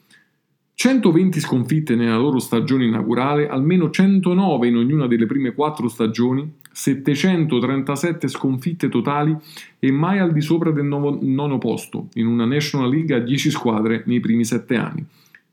[0.75, 8.27] 120 sconfitte nella loro stagione inaugurale, almeno 109 in ognuna delle prime quattro stagioni, 737
[8.27, 9.35] sconfitte totali
[9.77, 14.03] e mai al di sopra del nono, posto in una National League a 10 squadre
[14.07, 15.05] nei primi 7 anni.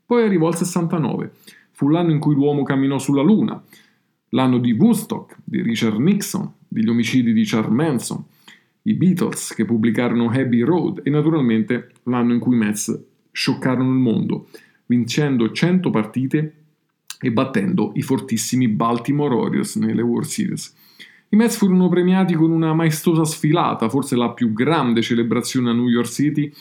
[0.05, 1.31] Poi arrivò il 69.
[1.71, 3.61] Fu l'anno in cui l'uomo camminò sulla Luna,
[4.29, 8.23] l'anno di Woodstock, di Richard Nixon, degli omicidi di Charles Manson,
[8.83, 12.99] i Beatles che pubblicarono Abbey Road e naturalmente l'anno in cui i Mets
[13.31, 14.47] scioccarono il mondo,
[14.91, 16.53] vincendo 100 partite
[17.21, 20.75] e battendo i fortissimi Baltimore Orioles nelle World Series.
[21.29, 25.87] I Mets furono premiati con una maestosa sfilata, forse la più grande celebrazione a New
[25.87, 26.51] York City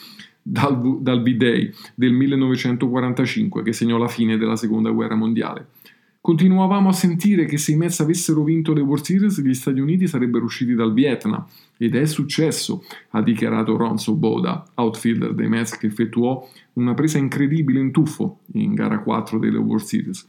[0.40, 5.66] dal, dal V-Day del 1945 che segnò la fine della Seconda Guerra Mondiale.
[6.22, 10.06] Continuavamo a sentire che se i Mets avessero vinto le World Series gli Stati Uniti
[10.06, 11.46] sarebbero usciti dal Vietnam
[11.78, 16.46] ed è successo, ha dichiarato Ronzo Boda, outfielder dei Mets che effettuò
[16.80, 20.26] una presa incredibile in tuffo in gara 4 delle World Series.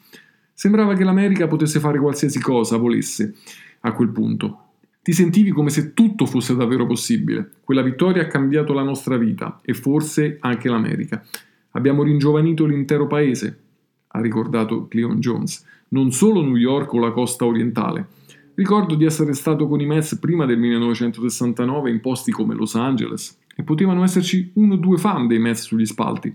[0.54, 3.36] Sembrava che l'America potesse fare qualsiasi cosa volesse
[3.82, 4.66] a quel punto.
[5.02, 7.50] Ti sentivi come se tutto fosse davvero possibile.
[7.64, 11.24] Quella vittoria ha cambiato la nostra vita e forse anche l'America.
[11.72, 13.60] Abbiamo ringiovanito l'intero paese,
[14.08, 18.08] ha ricordato Cleon Jones non solo New York o la costa orientale.
[18.54, 23.40] Ricordo di essere stato con i Mets prima del 1969 in posti come Los Angeles
[23.56, 26.34] e potevano esserci uno o due fan dei Mets sugli spalti.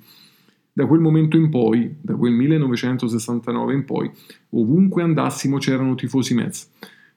[0.72, 4.10] Da quel momento in poi, da quel 1969 in poi,
[4.50, 6.70] ovunque andassimo c'erano tifosi Mets.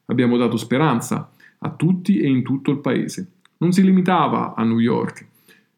[0.06, 3.28] Abbiamo dato speranza a tutti e in tutto il paese.
[3.58, 5.26] Non si limitava a New York.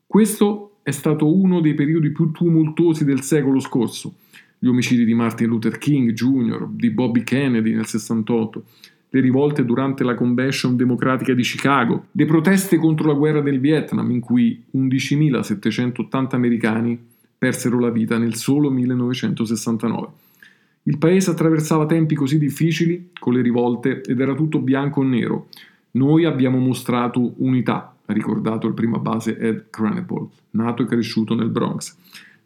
[0.07, 4.15] Questo è stato uno dei periodi più tumultuosi del secolo scorso
[4.63, 8.65] gli omicidi di Martin Luther King Jr., di Bobby Kennedy nel 68,
[9.14, 14.11] le rivolte durante la Convention democratica di Chicago, le proteste contro la guerra del Vietnam
[14.11, 16.98] in cui 11.780 americani
[17.37, 20.09] persero la vita nel solo 1969.
[20.85, 25.48] Il paese attraversava tempi così difficili con le rivolte ed era tutto bianco o nero.
[25.92, 31.51] Noi abbiamo mostrato unità, ha ricordato il prima base Ed Cranable, nato e cresciuto nel
[31.51, 31.94] Bronx.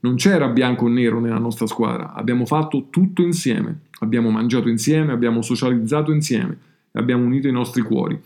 [0.06, 5.12] Non c'era bianco o nero nella nostra squadra, abbiamo fatto tutto insieme, abbiamo mangiato insieme,
[5.12, 6.58] abbiamo socializzato insieme
[6.96, 8.16] abbiamo unito i nostri cuori.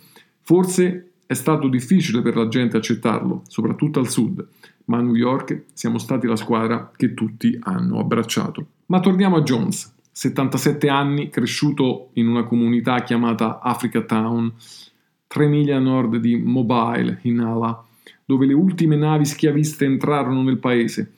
[0.41, 4.47] Forse è stato difficile per la gente accettarlo, soprattutto al sud,
[4.87, 8.67] ma a New York siamo stati la squadra che tutti hanno abbracciato.
[8.87, 14.53] Ma torniamo a Jones, 77 anni, cresciuto in una comunità chiamata Africa Town,
[15.27, 17.85] 3 miglia a nord di Mobile, in Ala,
[18.25, 21.13] dove le ultime navi schiaviste entrarono nel paese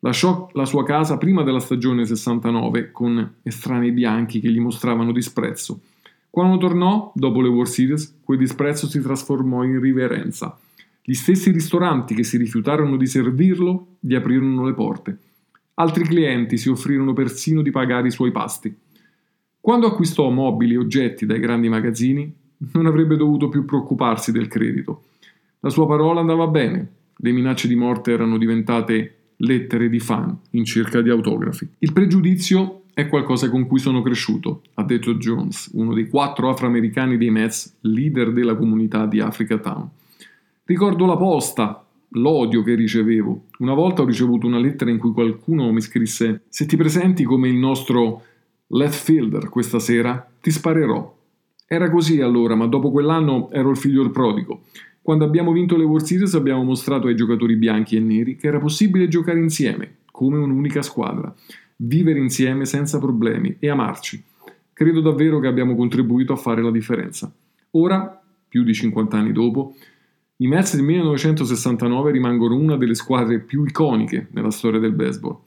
[0.00, 5.80] Lasciò la sua casa prima della stagione 69 con estranei bianchi che gli mostravano disprezzo.
[6.28, 10.58] Quando tornò, dopo le World Series, quel disprezzo si trasformò in riverenza.
[11.02, 15.18] Gli stessi ristoranti che si rifiutarono di servirlo gli aprirono le porte.
[15.74, 18.74] Altri clienti si offrirono persino di pagare i suoi pasti.
[19.60, 22.32] Quando acquistò mobili e oggetti dai grandi magazzini,
[22.72, 25.04] non avrebbe dovuto più preoccuparsi del credito.
[25.60, 30.64] La sua parola andava bene, le minacce di morte erano diventate lettere di fan in
[30.64, 31.68] cerca di autografi.
[31.78, 37.18] Il pregiudizio è qualcosa con cui sono cresciuto, ha detto Jones, uno dei quattro afroamericani
[37.18, 39.88] dei Mets, leader della comunità di Africa Town.
[40.64, 43.44] Ricordo la posta, l'odio che ricevevo.
[43.58, 47.48] Una volta ho ricevuto una lettera in cui qualcuno mi scrisse: Se ti presenti come
[47.48, 48.22] il nostro
[48.68, 51.14] left fielder questa sera, ti sparerò.
[51.66, 54.62] Era così allora, ma dopo quell'anno ero il figlio del prodigo.
[55.06, 58.58] Quando abbiamo vinto le World Series abbiamo mostrato ai giocatori bianchi e neri che era
[58.58, 61.32] possibile giocare insieme, come un'unica squadra,
[61.76, 64.20] vivere insieme senza problemi e amarci.
[64.72, 67.32] Credo davvero che abbiamo contribuito a fare la differenza.
[67.70, 69.76] Ora, più di 50 anni dopo,
[70.38, 75.38] I Mets del 1969 rimangono una delle squadre più iconiche nella storia del baseball.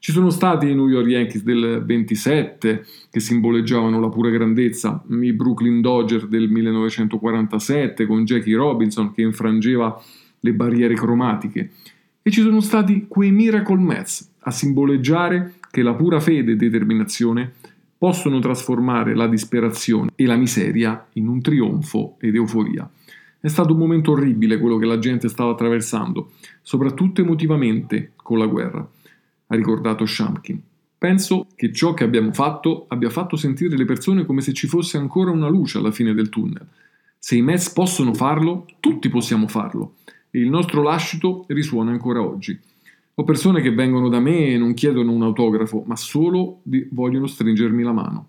[0.00, 5.32] Ci sono stati i New York Yankees del 27 che simboleggiavano la pura grandezza, i
[5.32, 10.00] Brooklyn Dodgers del 1947 con Jackie Robinson che infrangeva
[10.38, 11.72] le barriere cromatiche
[12.22, 17.54] e ci sono stati quei Miracle Mets a simboleggiare che la pura fede e determinazione
[17.98, 22.88] possono trasformare la disperazione e la miseria in un trionfo ed euforia.
[23.40, 26.30] È stato un momento orribile quello che la gente stava attraversando,
[26.62, 28.88] soprattutto emotivamente con la guerra
[29.48, 30.60] ha ricordato Shamkin.
[30.98, 34.96] Penso che ciò che abbiamo fatto abbia fatto sentire le persone come se ci fosse
[34.96, 36.66] ancora una luce alla fine del tunnel.
[37.18, 39.96] Se i Mets possono farlo, tutti possiamo farlo.
[40.30, 42.58] E il nostro lascito risuona ancora oggi.
[43.14, 47.82] Ho persone che vengono da me e non chiedono un autografo, ma solo vogliono stringermi
[47.82, 48.28] la mano.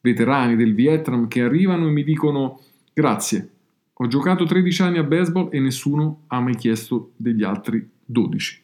[0.00, 2.60] Veterani del Vietnam che arrivano e mi dicono
[2.92, 3.50] grazie.
[3.94, 8.61] Ho giocato 13 anni a baseball e nessuno ha mai chiesto degli altri 12.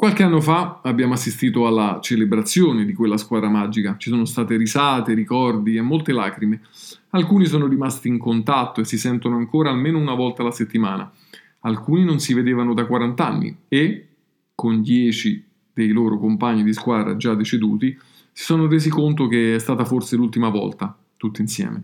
[0.00, 3.98] Qualche anno fa abbiamo assistito alla celebrazione di quella squadra magica.
[3.98, 6.62] Ci sono state risate, ricordi e molte lacrime.
[7.10, 11.12] Alcuni sono rimasti in contatto e si sentono ancora almeno una volta alla settimana.
[11.58, 14.08] Alcuni non si vedevano da 40 anni e,
[14.54, 17.94] con 10 dei loro compagni di squadra già deceduti,
[18.32, 21.82] si sono resi conto che è stata forse l'ultima volta, tutti insieme.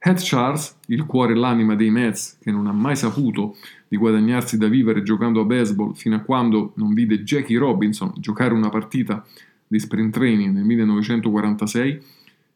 [0.00, 3.56] Head Charles, il cuore e l'anima dei Mets, che non ha mai saputo
[3.94, 8.52] di guadagnarsi da vivere giocando a baseball fino a quando non vide Jackie Robinson giocare
[8.52, 9.24] una partita
[9.68, 12.02] di sprint training nel 1946,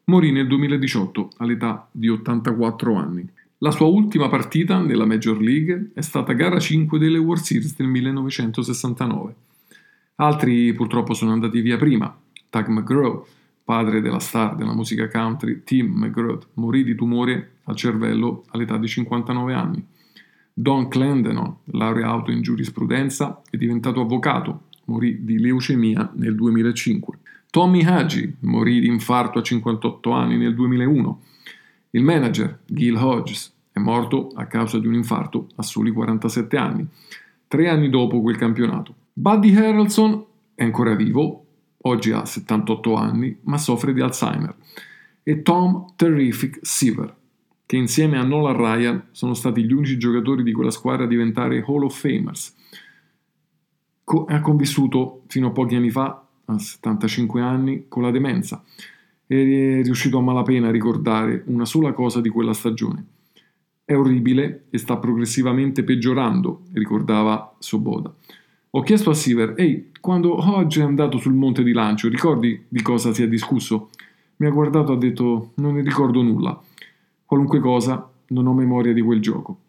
[0.05, 3.25] morì nel 2018 all'età di 84 anni.
[3.59, 7.87] La sua ultima partita nella Major League è stata gara 5 delle World Series del
[7.87, 9.35] 1969.
[10.15, 12.13] Altri purtroppo sono andati via prima.
[12.49, 13.25] Tug McGraw,
[13.63, 18.87] padre della star della musica country Tim McGraw, morì di tumore al cervello all'età di
[18.89, 19.85] 59 anni.
[20.61, 27.17] Don Clendenon, laureato in giurisprudenza, è diventato avvocato, morì di leucemia nel 2005.
[27.49, 31.21] Tommy Hagee morì di infarto a 58 anni nel 2001.
[31.91, 36.85] Il manager, Gil Hodges, è morto a causa di un infarto a soli 47 anni,
[37.47, 38.93] tre anni dopo quel campionato.
[39.13, 41.45] Buddy Harrelson è ancora vivo,
[41.83, 44.53] oggi ha 78 anni, ma soffre di Alzheimer,
[45.23, 47.15] e Tom Terrific Seaver,
[47.69, 51.63] che insieme a Nolan Ryan sono stati gli unici giocatori di quella squadra a diventare
[51.67, 52.55] Hall of Famers.
[54.03, 58.63] Co- ha convissuto fino a pochi anni fa, a 75 anni, con la demenza
[59.27, 63.05] e è riuscito a malapena a ricordare una sola cosa di quella stagione.
[63.85, 68.11] È orribile e sta progressivamente peggiorando, ricordava Soboda.
[68.71, 72.81] Ho chiesto a Siver, ehi, quando Hodge è andato sul monte di lancio, ricordi di
[72.81, 73.91] cosa si è discusso?
[74.37, 76.59] Mi ha guardato e ha detto, non ne ricordo nulla.
[77.29, 79.59] Qualunque cosa, non ho memoria di quel gioco.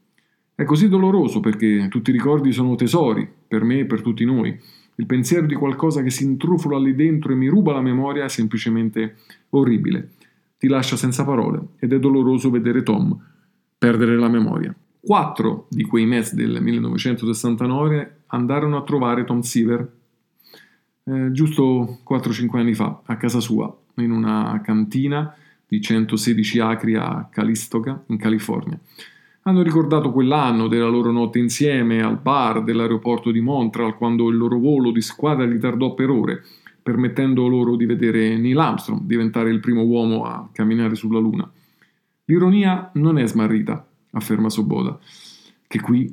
[0.55, 4.59] È così doloroso perché tutti i ricordi sono tesori, per me e per tutti noi.
[4.94, 8.31] Il pensiero di qualcosa che si intrufola lì dentro e mi ruba la memoria è
[8.31, 9.16] semplicemente
[9.51, 10.12] orribile.
[10.57, 13.14] Ti lascia senza parole ed è doloroso vedere Tom
[13.77, 14.75] perdere la memoria.
[14.99, 19.87] Quattro di quei Mets del 1969 andarono a trovare Tom Seaver
[21.05, 25.35] eh, giusto 4-5 anni fa a casa sua, in una cantina
[25.71, 28.77] di 116 acri a Calistoga, in California.
[29.43, 34.59] Hanno ricordato quell'anno della loro notte insieme al bar dell'aeroporto di Montreal quando il loro
[34.59, 36.43] volo di squadra ritardò per ore,
[36.83, 41.49] permettendo loro di vedere Neil Armstrong diventare il primo uomo a camminare sulla Luna.
[42.25, 44.99] L'ironia non è smarrita, afferma Soboda,
[45.69, 46.13] che qui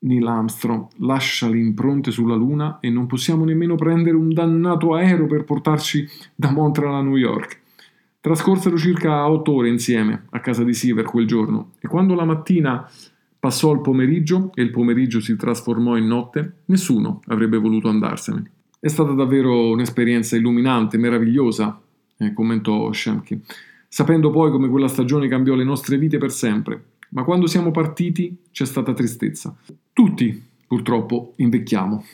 [0.00, 5.26] Neil Armstrong lascia le impronte sulla Luna e non possiamo nemmeno prendere un dannato aereo
[5.26, 7.66] per portarci da Montreal a New York.
[8.20, 12.90] Trascorsero circa otto ore insieme a casa di Siever quel giorno e quando la mattina
[13.38, 18.50] passò al pomeriggio e il pomeriggio si trasformò in notte, nessuno avrebbe voluto andarsene.
[18.80, 21.80] È stata davvero un'esperienza illuminante, meravigliosa,
[22.16, 23.40] eh, commentò Shemke,
[23.88, 26.84] sapendo poi come quella stagione cambiò le nostre vite per sempre.
[27.10, 29.56] Ma quando siamo partiti c'è stata tristezza.
[29.92, 32.04] Tutti, purtroppo, invecchiamo.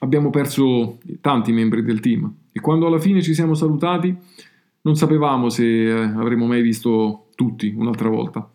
[0.00, 4.16] Abbiamo perso tanti membri del team e quando alla fine ci siamo salutati
[4.82, 8.48] non sapevamo se eh, avremmo mai visto tutti un'altra volta.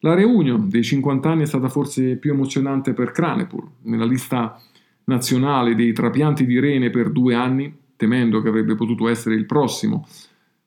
[0.00, 3.66] La reunion dei 50 anni è stata forse più emozionante per Cranepur.
[3.82, 4.60] Nella lista
[5.04, 10.06] nazionale dei trapianti di rene per due anni, temendo che avrebbe potuto essere il prossimo,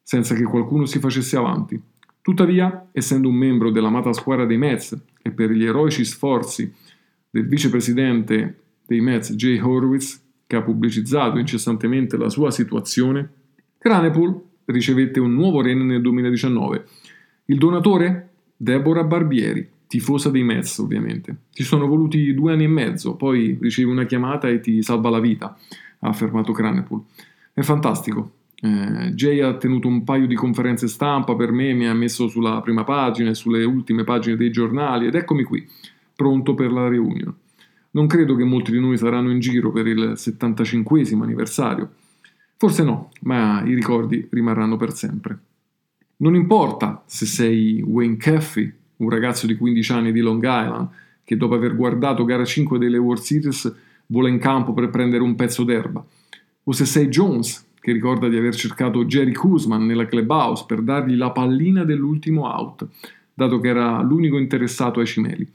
[0.01, 1.79] senza che qualcuno si facesse avanti.
[2.21, 6.73] Tuttavia, essendo un membro dell'amata squadra dei Mets e per gli eroici sforzi
[7.29, 13.29] del vicepresidente dei Mets Jay Horwitz, che ha pubblicizzato incessantemente la sua situazione,
[13.77, 16.85] Cranepool ricevette un nuovo rene nel 2019.
[17.45, 18.29] Il donatore?
[18.55, 21.35] Deborah Barbieri, tifosa dei Mets ovviamente.
[21.51, 25.19] Ci sono voluti due anni e mezzo, poi ricevi una chiamata e ti salva la
[25.19, 25.57] vita,
[25.99, 27.03] ha affermato Cranepool.
[27.53, 28.31] È fantastico.
[28.61, 32.59] Eh, Jay ha tenuto un paio di conferenze stampa per me, mi ha messo sulla
[32.61, 35.65] prima pagina e sulle ultime pagine dei giornali ed eccomi qui,
[36.15, 37.33] pronto per la reunion.
[37.91, 41.89] Non credo che molti di noi saranno in giro per il 75 anniversario.
[42.61, 45.39] Forse no, ma i ricordi rimarranno per sempre.
[46.17, 50.89] Non importa se sei Wayne Caffey, un ragazzo di 15 anni di Long Island,
[51.23, 53.73] che dopo aver guardato gara 5 delle World Series
[54.07, 56.05] vola in campo per prendere un pezzo d'erba,
[56.65, 61.15] o se sei Jones, che ricorda di aver cercato Jerry Kuzman nella clubhouse per dargli
[61.15, 62.85] la pallina dell'ultimo out,
[63.33, 65.49] dato che era l'unico interessato ai cimeli.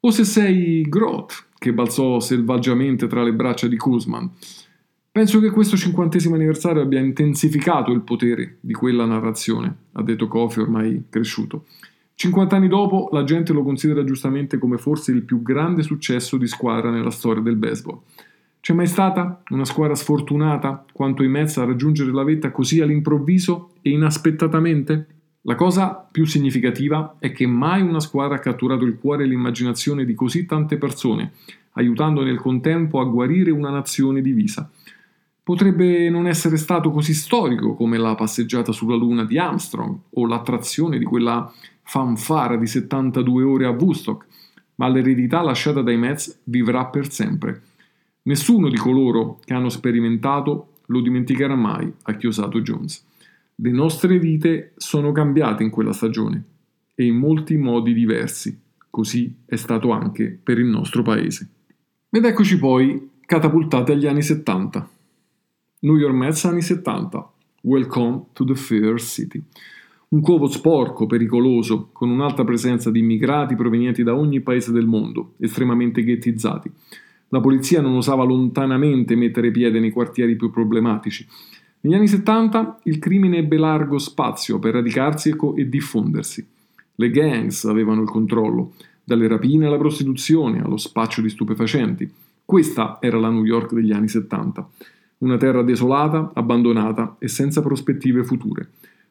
[0.00, 4.30] O se sei Groth, che balzò selvaggiamente tra le braccia di Kuzman.
[5.16, 10.60] Penso che questo cinquantesimo anniversario abbia intensificato il potere di quella narrazione, ha detto Kofi
[10.60, 11.64] ormai cresciuto.
[12.16, 16.46] 50 anni dopo, la gente lo considera giustamente come forse il più grande successo di
[16.46, 17.98] squadra nella storia del baseball.
[18.60, 23.70] C'è mai stata una squadra sfortunata quanto i Mets a raggiungere la vetta così all'improvviso
[23.80, 25.06] e inaspettatamente?
[25.48, 30.04] La cosa più significativa è che mai una squadra ha catturato il cuore e l'immaginazione
[30.04, 31.32] di così tante persone,
[31.72, 34.70] aiutando nel contempo a guarire una nazione divisa.
[35.46, 40.98] Potrebbe non essere stato così storico come la passeggiata sulla Luna di Armstrong o l'attrazione
[40.98, 41.48] di quella
[41.82, 44.26] fanfara di 72 ore a Woodstock,
[44.74, 47.62] ma l'eredità lasciata dai Mets vivrà per sempre.
[48.22, 53.06] Nessuno di coloro che hanno sperimentato lo dimenticherà mai, ha chiosato Jones.
[53.54, 56.42] Le nostre vite sono cambiate in quella stagione
[56.92, 58.58] e in molti modi diversi.
[58.90, 61.48] Così è stato anche per il nostro paese.
[62.10, 64.94] Ed eccoci poi catapultati agli anni 70.
[65.86, 67.30] New York Mets anni 70.
[67.60, 69.40] Welcome to the Fair City.
[70.08, 75.34] Un covo sporco, pericoloso, con un'alta presenza di immigrati provenienti da ogni paese del mondo,
[75.38, 76.68] estremamente ghettizzati.
[77.28, 81.24] La polizia non osava lontanamente mettere piede nei quartieri più problematici.
[81.82, 86.44] Negli anni 70 il crimine ebbe largo spazio per radicarsi e diffondersi.
[86.96, 88.72] Le gangs avevano il controllo,
[89.04, 92.10] dalle rapine alla prostituzione, allo spaccio di stupefacenti.
[92.44, 94.68] Questa era la New York degli anni 70.
[95.18, 98.68] Una terra desolata, abbandonata e senza prospettive future.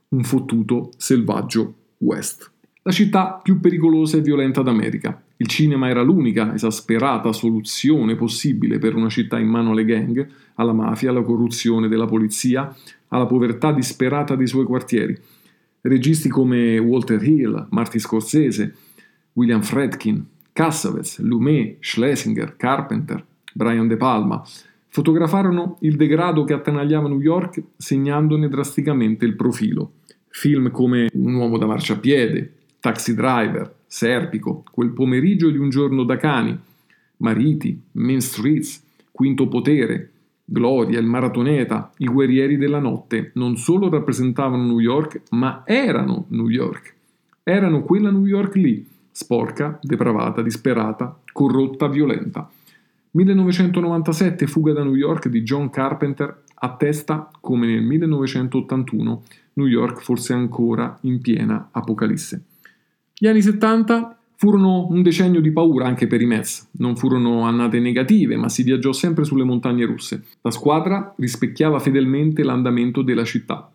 [0.10, 2.52] Un fottuto, selvaggio West.
[2.84, 8.96] La città più pericolosa e violenta d'America, il cinema era l'unica esasperata soluzione possibile per
[8.96, 12.74] una città in mano alle gang, alla mafia, alla corruzione della polizia,
[13.10, 15.18] alla povertà disperata dei suoi quartieri.
[15.82, 18.76] Registi come Walter Hill, Marty Scorsese,
[19.34, 24.42] William Fredkin, Cassavetes, Lumet, Schlesinger, Carpenter, Brian De Palma
[24.96, 29.96] fotografarono il degrado che attanagliava New York segnandone drasticamente il profilo.
[30.30, 36.16] Film come Un uomo da marciapiede, Taxi Driver, Serpico, Quel pomeriggio di un giorno da
[36.16, 36.58] cani,
[37.18, 40.12] Mariti, Main Streets, Quinto Potere,
[40.46, 46.48] Gloria, il Maratoneta, i Guerrieri della Notte non solo rappresentavano New York, ma erano New
[46.48, 46.94] York.
[47.44, 52.50] Erano quella New York lì, sporca, depravata, disperata, corrotta, violenta.
[53.16, 60.34] 1997 Fuga da New York di John Carpenter attesta come nel 1981 New York fosse
[60.34, 62.44] ancora in piena apocalisse.
[63.18, 66.68] Gli anni 70 furono un decennio di paura anche per i Mets.
[66.72, 70.26] Non furono annate negative, ma si viaggiò sempre sulle montagne russe.
[70.42, 73.72] La squadra rispecchiava fedelmente l'andamento della città.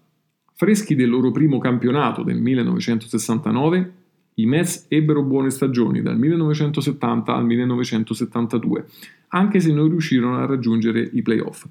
[0.53, 3.93] Freschi del loro primo campionato del 1969,
[4.41, 8.87] i Mets ebbero buone stagioni dal 1970 al 1972,
[9.29, 11.67] anche se non riuscirono a raggiungere i playoff.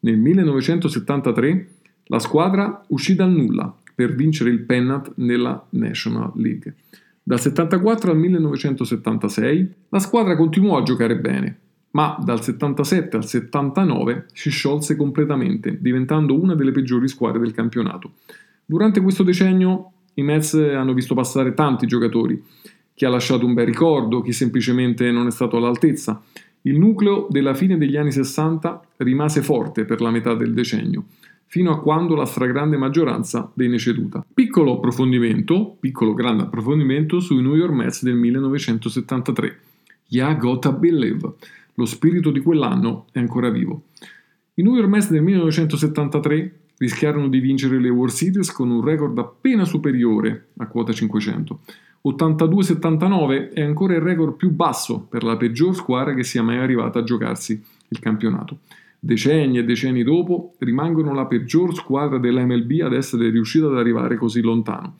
[0.00, 1.68] Nel 1973
[2.04, 6.74] la squadra uscì dal nulla per vincere il pennant nella National League.
[7.22, 11.58] Dal 74 al 1976 la squadra continuò a giocare bene,
[11.92, 18.12] ma dal 77 al 79 si sciolse completamente, diventando una delle peggiori squadre del campionato.
[18.66, 22.42] Durante questo decennio i Mets hanno visto passare tanti giocatori,
[22.94, 26.22] chi ha lasciato un bel ricordo, chi semplicemente non è stato all'altezza.
[26.62, 31.04] Il nucleo della fine degli anni 60 rimase forte per la metà del decennio
[31.54, 34.26] fino a quando la stragrande maggioranza venne ceduta.
[34.34, 39.60] Piccolo approfondimento, piccolo grande approfondimento sui New York Mets del 1973.
[40.08, 41.34] Ya Gotta Believe.
[41.74, 43.84] Lo spirito di quell'anno è ancora vivo.
[44.54, 49.18] I New York Mets del 1973 rischiarono di vincere le World Series con un record
[49.18, 51.60] appena superiore a quota 500.
[52.06, 56.98] 82-79 è ancora il record più basso per la peggior squadra che sia mai arrivata
[56.98, 58.58] a giocarsi il campionato
[59.04, 64.40] decenni e decenni dopo, rimangono la peggior squadra dell'MLB ad essere riuscita ad arrivare così
[64.40, 64.96] lontano.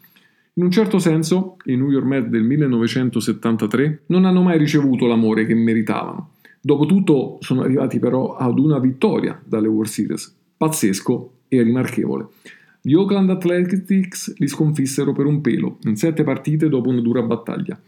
[0.54, 5.46] In un certo senso, i New York Mets del 1973 non hanno mai ricevuto l'amore
[5.46, 6.32] che meritavano.
[6.60, 12.26] Dopotutto sono arrivati però ad una vittoria dalle World Series, pazzesco e rimarchevole.
[12.80, 17.80] Gli Oakland Athletics li sconfissero per un pelo, in sette partite dopo una dura battaglia.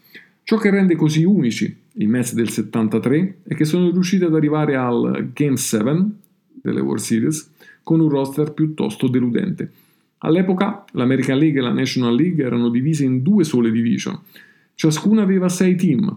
[0.42, 4.76] Ciò che rende così unici i Mets del 73 è che sono riusciti ad arrivare
[4.76, 6.04] al Game 7
[6.62, 7.50] delle World Series
[7.82, 9.70] con un roster piuttosto deludente.
[10.18, 14.18] All'epoca l'American League e la National League erano divise in due sole division.
[14.74, 16.16] Ciascuna aveva sei team.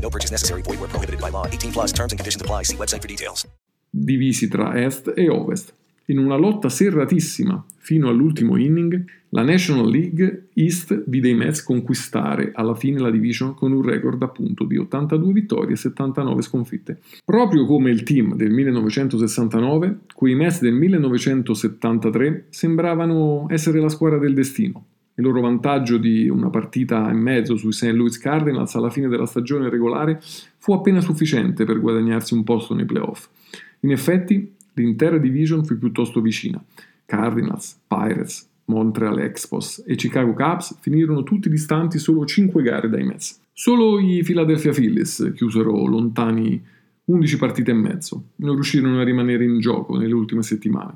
[0.00, 0.62] No purchase necessary.
[0.62, 1.46] Void where prohibited by law.
[1.46, 2.64] 18 plus terms and conditions apply.
[2.64, 3.46] See website for details.
[3.90, 5.72] Divisi tra Est e Ovest.
[6.08, 12.52] In una lotta serratissima fino all'ultimo inning, la National League East vide i Mets conquistare
[12.54, 17.00] alla fine la division con un record appunto di 82 vittorie e 79 sconfitte.
[17.24, 24.34] Proprio come il team del 1969, quei Mets del 1973 sembravano essere la squadra del
[24.34, 24.84] destino.
[25.18, 27.92] Il loro vantaggio di una partita e mezzo sui St.
[27.92, 30.20] Louis Cardinals alla fine della stagione regolare
[30.58, 33.28] fu appena sufficiente per guadagnarsi un posto nei playoff.
[33.80, 36.62] In effetti, l'intera division fu piuttosto vicina.
[37.06, 43.40] Cardinals, Pirates, Montreal Expos e Chicago Cubs finirono tutti distanti solo 5 gare dai Mets.
[43.52, 46.62] Solo i Philadelphia Phillies chiusero lontani
[47.04, 50.94] 11 partite e mezzo, non riuscirono a rimanere in gioco nelle ultime settimane.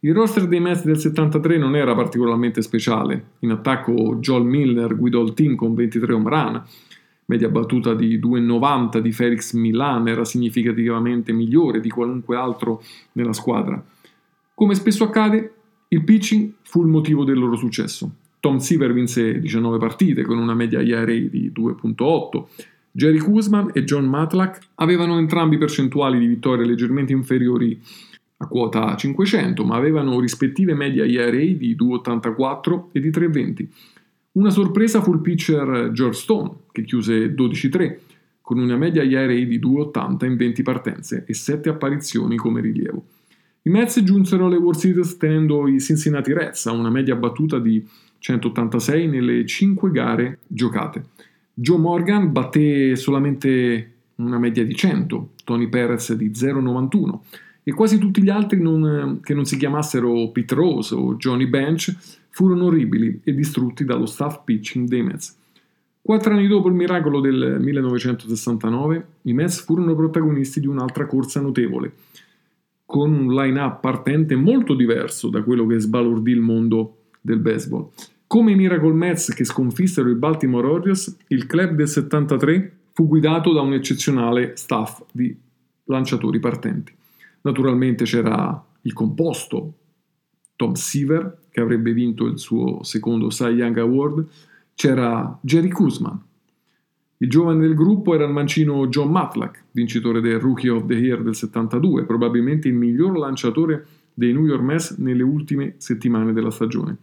[0.00, 3.30] Il roster dei Mets del 73 non era particolarmente speciale.
[3.40, 6.62] In attacco Joel Milner guidò il team con 23 home run,
[7.24, 12.80] media battuta di 2,90 di Felix Milan era significativamente migliore di qualunque altro
[13.12, 13.82] nella squadra.
[14.54, 15.52] Come spesso accade,
[15.88, 18.08] il pitching fu il motivo del loro successo.
[18.38, 22.44] Tom Seaver vinse 19 partite con una media ERA di 2.8.
[22.92, 27.80] Jerry Kuzman e John Matlack avevano entrambi percentuali di vittorie leggermente inferiori
[28.40, 33.66] a quota 500, ma avevano rispettive media ERA di 2,84 e di 3,20.
[34.32, 37.98] Una sorpresa fu il pitcher George Stone, che chiuse 12-3,
[38.40, 43.04] con una media ERA di 2,80 in 20 partenze e 7 apparizioni come rilievo.
[43.62, 47.84] I Mets giunsero alle World Series tenendo i Cincinnati Reds a una media battuta di
[48.18, 51.04] 186 nelle 5 gare giocate.
[51.52, 57.18] Joe Morgan batté solamente una media di 100, Tony Perez di 0,91
[57.68, 61.94] e quasi tutti gli altri non, che non si chiamassero Pete Rose o Johnny Bench
[62.30, 65.36] furono orribili e distrutti dallo staff pitching dei Mets.
[66.00, 71.92] Quattro anni dopo il miracolo del 1969, i Mets furono protagonisti di un'altra corsa notevole,
[72.86, 77.90] con un line-up partente molto diverso da quello che sbalordì il mondo del baseball.
[78.26, 83.52] Come i Miracle Mets che sconfissero i Baltimore Orioles, il club del 73 fu guidato
[83.52, 85.36] da un eccezionale staff di
[85.84, 86.96] lanciatori partenti.
[87.42, 89.74] Naturalmente c'era il composto
[90.56, 94.26] Tom Seaver, che avrebbe vinto il suo secondo Cy Young Award,
[94.74, 96.20] c'era Jerry Kuzman.
[97.18, 101.22] Il giovane del gruppo era il mancino John Matlack, vincitore del Rookie of the Year
[101.22, 106.96] del 72, probabilmente il miglior lanciatore dei New York Mets nelle ultime settimane della stagione.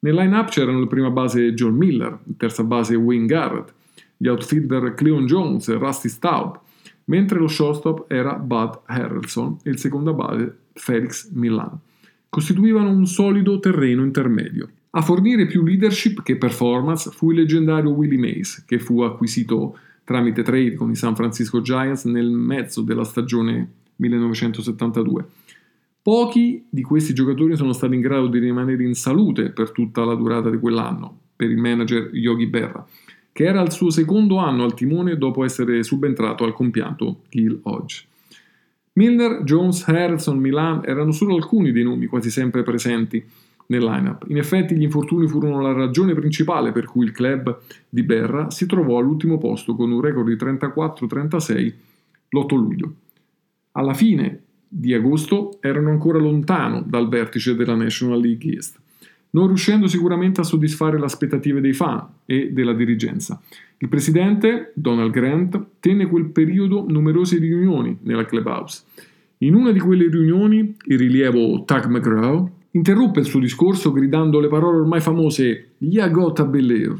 [0.00, 3.72] Nel line-up c'erano la prima base John Miller, in terza base Wayne Garrett,
[4.16, 6.58] gli outfielder Cleon Jones e Rusty Staub,
[7.10, 11.76] mentre lo shortstop era Bud Harrelson e il seconda base Felix Milan.
[12.28, 14.70] Costituivano un solido terreno intermedio.
[14.90, 20.42] A fornire più leadership che performance fu il leggendario Willie Mays, che fu acquisito tramite
[20.42, 25.26] trade con i San Francisco Giants nel mezzo della stagione 1972.
[26.02, 30.14] Pochi di questi giocatori sono stati in grado di rimanere in salute per tutta la
[30.14, 32.86] durata di quell'anno, per il manager Yogi Berra,
[33.32, 38.04] che era al suo secondo anno al timone dopo essere subentrato al compianto Gil Hodge.
[38.94, 43.24] Milner, Jones, Harrison, Milan erano solo alcuni dei nomi quasi sempre presenti
[43.66, 44.24] nel lineup.
[44.28, 48.66] In effetti gli infortuni furono la ragione principale per cui il club di Berra si
[48.66, 51.72] trovò all'ultimo posto con un record di 34-36
[52.30, 52.94] l'8 luglio.
[53.72, 58.79] Alla fine di agosto erano ancora lontano dal vertice della National League East,
[59.30, 63.40] non riuscendo sicuramente a soddisfare le aspettative dei fan e della dirigenza.
[63.78, 68.82] Il presidente, Donald Grant, tenne quel periodo numerose riunioni nella clubhouse.
[69.38, 74.48] In una di quelle riunioni, il rilievo Tug McGraw interruppe il suo discorso gridando le
[74.48, 76.98] parole ormai famose "Ya gotta believe".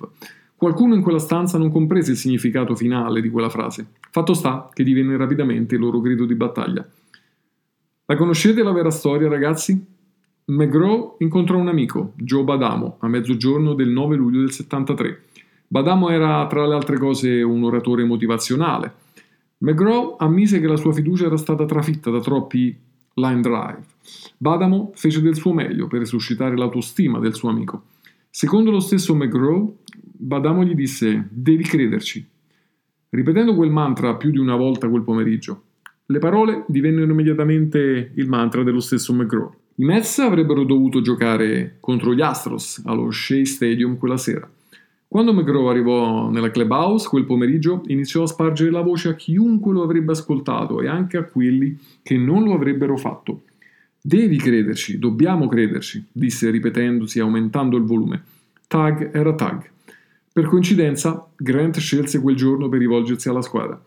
[0.57, 3.87] Qualcuno in quella stanza non comprese il significato finale di quella frase.
[4.11, 6.87] Fatto sta che divenne rapidamente il loro grido di battaglia.
[8.07, 9.83] La conoscete la vera storia, ragazzi?
[10.51, 15.22] McGraw incontrò un amico, Joe Badamo, a mezzogiorno del 9 luglio del 73.
[15.68, 18.92] Badamo era, tra le altre cose, un oratore motivazionale.
[19.59, 22.76] McGraw ammise che la sua fiducia era stata trafitta da troppi
[23.14, 23.82] line drive.
[24.38, 27.84] Badamo fece del suo meglio per suscitare l'autostima del suo amico.
[28.28, 32.26] Secondo lo stesso McGraw, Badamo gli disse: Devi crederci.
[33.11, 35.62] Ripetendo quel mantra più di una volta quel pomeriggio,
[36.07, 39.55] le parole divennero immediatamente il mantra dello stesso McGraw.
[39.81, 44.47] I Mets avrebbero dovuto giocare contro gli Astros allo Shea Stadium quella sera.
[45.09, 49.83] Quando McGraw arrivò nella clubhouse quel pomeriggio, iniziò a spargere la voce a chiunque lo
[49.83, 53.45] avrebbe ascoltato e anche a quelli che non lo avrebbero fatto.
[53.99, 58.22] Devi crederci, dobbiamo crederci, disse ripetendosi e aumentando il volume.
[58.68, 59.66] Tag era tag.
[60.31, 63.83] Per coincidenza, Grant scelse quel giorno per rivolgersi alla squadra.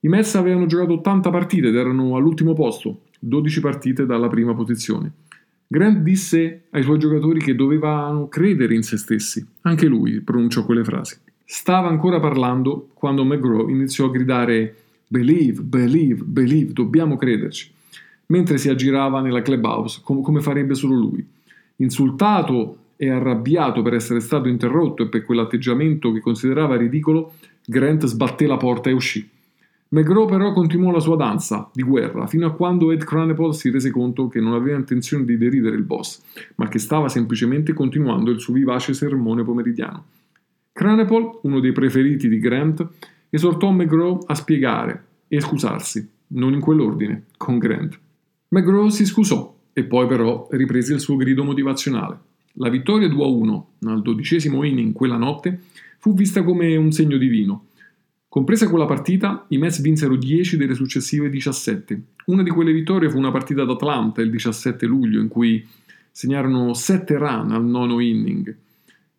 [0.00, 5.24] I Mets avevano giocato 80 partite ed erano all'ultimo posto, 12 partite dalla prima posizione.
[5.68, 9.44] Grant disse ai suoi giocatori che dovevano credere in se stessi.
[9.62, 11.18] Anche lui pronunciò quelle frasi.
[11.44, 14.74] Stava ancora parlando quando McGraw iniziò a gridare
[15.08, 17.70] Believe, believe, believe, dobbiamo crederci,
[18.26, 21.24] mentre si aggirava nella clubhouse com- come farebbe solo lui.
[21.76, 28.46] Insultato e arrabbiato per essere stato interrotto e per quell'atteggiamento che considerava ridicolo, Grant sbatté
[28.46, 29.28] la porta e uscì.
[29.88, 33.90] McGraw però continuò la sua danza di guerra fino a quando Ed Cranapole si rese
[33.90, 36.20] conto che non aveva intenzione di deridere il boss,
[36.56, 40.04] ma che stava semplicemente continuando il suo vivace sermone pomeridiano.
[40.72, 42.86] Cranapole, uno dei preferiti di Grant,
[43.30, 47.98] esortò McGraw a spiegare e scusarsi, non in quell'ordine, con Grant.
[48.48, 52.18] McGraw si scusò e poi però riprese il suo grido motivazionale.
[52.54, 55.60] La vittoria 2-1 al dodicesimo inning quella notte
[55.98, 57.66] fu vista come un segno divino.
[58.36, 62.02] Compresa quella partita, i Mets vinsero 10 delle successive 17.
[62.26, 65.66] Una di quelle vittorie fu una partita ad Atlanta il 17 luglio, in cui
[66.10, 68.54] segnarono 7 run al nono inning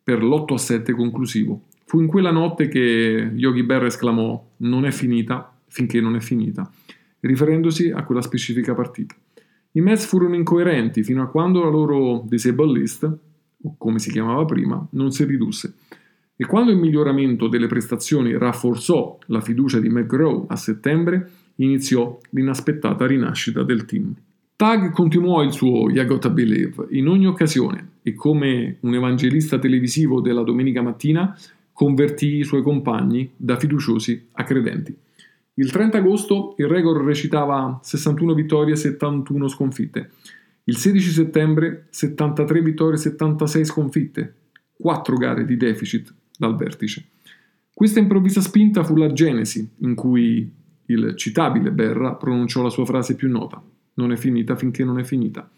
[0.04, 1.62] per l'8-7 conclusivo.
[1.84, 6.70] Fu in quella notte che Yogi Berra esclamò non è finita finché non è finita,
[7.18, 9.16] riferendosi a quella specifica partita.
[9.72, 13.02] I Mets furono incoerenti fino a quando la loro disable list,
[13.62, 15.74] o come si chiamava prima, non si ridusse.
[16.40, 23.08] E quando il miglioramento delle prestazioni rafforzò la fiducia di McGraw a settembre, iniziò l'inaspettata
[23.08, 24.14] rinascita del team.
[24.54, 30.20] Tag continuò il suo You Gotta Believe in ogni occasione e come un evangelista televisivo
[30.20, 31.36] della domenica mattina
[31.72, 34.96] convertì i suoi compagni da fiduciosi a credenti.
[35.54, 40.10] Il 30 agosto il record recitava 61 vittorie e 71 sconfitte.
[40.62, 44.34] Il 16 settembre 73 vittorie e 76 sconfitte,
[44.76, 47.04] 4 gare di deficit dal vertice.
[47.74, 50.50] Questa improvvisa spinta fu la genesi in cui
[50.86, 53.62] il citabile Berra pronunciò la sua frase più nota:
[53.94, 55.48] Non è finita finché non è finita.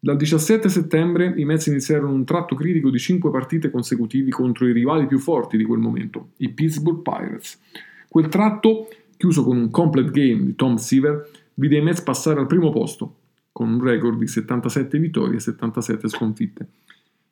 [0.00, 4.72] Dal 17 settembre i Mets iniziarono un tratto critico di 5 partite consecutivi contro i
[4.72, 7.58] rivali più forti di quel momento, i Pittsburgh Pirates.
[8.08, 12.46] Quel tratto, chiuso con un complete game di Tom Seaver, vide i Mets passare al
[12.46, 13.16] primo posto,
[13.50, 16.68] con un record di 77 vittorie e 77 sconfitte.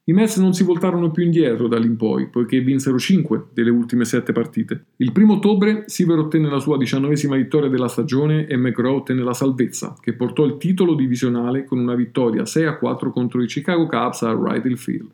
[0.08, 3.70] I Mets non si voltarono più indietro da lì in poi, poiché vinsero 5 delle
[3.70, 4.84] ultime 7 partite.
[4.98, 9.34] Il primo ottobre Siever ottenne la sua diciannovesima vittoria della stagione e McGraw ottenne la
[9.34, 14.32] salvezza, che portò il titolo divisionale con una vittoria 6-4 contro i Chicago Cubs a
[14.32, 15.10] Wright Field.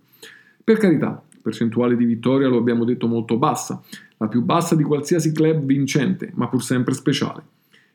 [0.62, 3.82] Per carità, percentuale di vittoria lo abbiamo detto molto bassa,
[4.18, 7.42] la più bassa di qualsiasi club vincente, ma pur sempre speciale.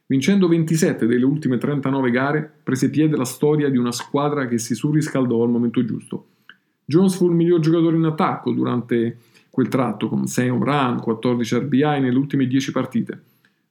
[0.07, 4.73] Vincendo 27 delle ultime 39 gare, prese piede la storia di una squadra che si
[4.73, 6.25] surriscaldò al momento giusto.
[6.89, 9.17] Jones fu il miglior giocatore in attacco durante
[9.49, 13.21] quel tratto, con 6 home run, 14 RBI nelle ultime 10 partite.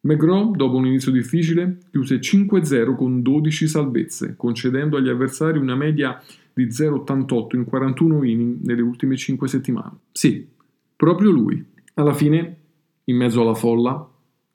[0.01, 6.23] McGraw, dopo un inizio difficile, chiuse 5-0 con 12 salvezze, concedendo agli avversari una media
[6.53, 9.97] di 0,88 in 41 inning nelle ultime 5 settimane.
[10.12, 10.47] Sì,
[10.95, 11.64] proprio lui.
[11.95, 12.57] Alla fine,
[13.05, 14.07] in mezzo alla folla,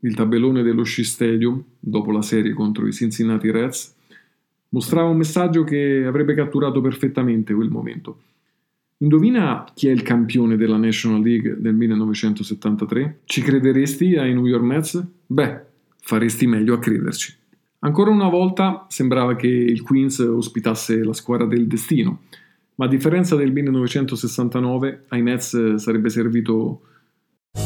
[0.02, 3.96] il tabellone dello Shea Stadium, dopo la serie contro i Cincinnati Reds,
[4.74, 8.20] Mostrava un messaggio che avrebbe catturato perfettamente quel momento.
[9.02, 13.22] Indovina chi è il campione della National League del 1973?
[13.26, 15.04] Ci crederesti ai New York Mets?
[15.26, 15.60] Beh,
[16.02, 17.36] faresti meglio a crederci.
[17.80, 22.22] Ancora una volta sembrava che il Queens ospitasse la squadra del destino,
[22.76, 26.82] ma a differenza del 1969 ai Mets sarebbe servito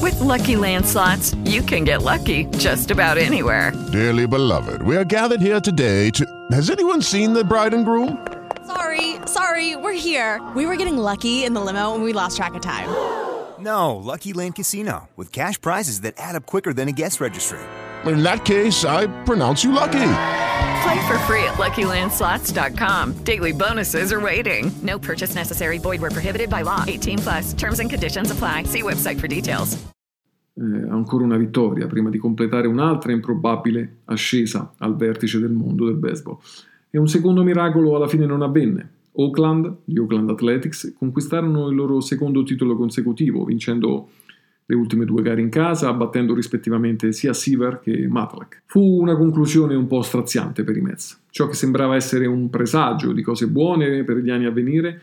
[0.01, 3.73] With lucky landslots, you can get lucky just about anywhere.
[3.91, 6.23] Dearly beloved, we are gathered here today to.
[6.51, 8.17] Has anyone seen the bride and groom?
[8.67, 10.41] Sorry, sorry, we're here.
[10.55, 12.89] We were getting lucky in the limo and we lost track of time.
[13.57, 17.57] No, Lucky Land Casino, with cash prizes that add up quicker than a guest registry.
[18.05, 20.11] In that case, I pronounce you lucky.
[20.83, 23.13] Play for free at LuckyLandSlots.com.
[23.23, 24.69] Daily bonuses are waiting.
[24.83, 25.77] No purchase necessary.
[25.79, 26.83] Void were prohibited by law.
[26.85, 27.53] 18 plus.
[27.53, 28.63] Terms and conditions apply.
[28.63, 29.77] See website for details.
[30.57, 35.95] Eh, ancora una vittoria prima di completare un'altra improbabile ascesa al vertice del mondo del
[35.95, 36.37] baseball.
[36.95, 38.89] E un secondo miracolo alla fine non avvenne.
[39.15, 44.11] Oakland, gli Oakland Athletics, conquistarono il loro secondo titolo consecutivo, vincendo
[44.65, 48.61] le ultime due gare in casa, battendo rispettivamente sia Seaver che Matlack.
[48.67, 51.23] Fu una conclusione un po' straziante per i Mets.
[51.31, 55.01] Ciò che sembrava essere un presagio di cose buone per gli anni a venire,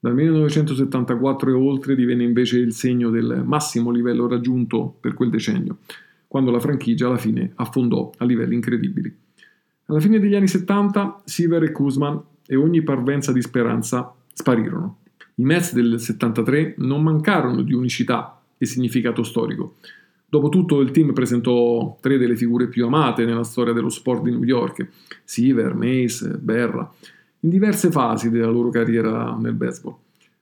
[0.00, 5.78] dal 1974 e oltre divenne invece il segno del massimo livello raggiunto per quel decennio,
[6.26, 9.30] quando la franchigia alla fine affondò a livelli incredibili.
[9.86, 14.98] Alla fine degli anni 70, Seaver e Kuzman e ogni parvenza di speranza sparirono.
[15.36, 19.74] I Mets del 73 non mancarono di unicità e significato storico.
[20.28, 24.44] Dopotutto il team presentò tre delle figure più amate nella storia dello sport di New
[24.44, 24.88] York,
[25.24, 26.90] Seaver, Mace, Berra,
[27.40, 29.96] in diverse fasi della loro carriera nel baseball.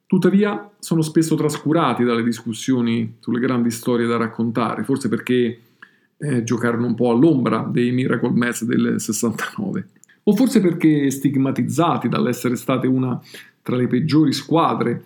[0.06, 5.58] Tuttavia sono spesso trascurati dalle discussioni sulle grandi storie da raccontare, forse perché
[6.20, 9.88] eh, giocarono un po' all'ombra dei Miracle Mets del 69,
[10.24, 13.20] o forse perché stigmatizzati dall'essere state una
[13.62, 15.02] tra le peggiori squadre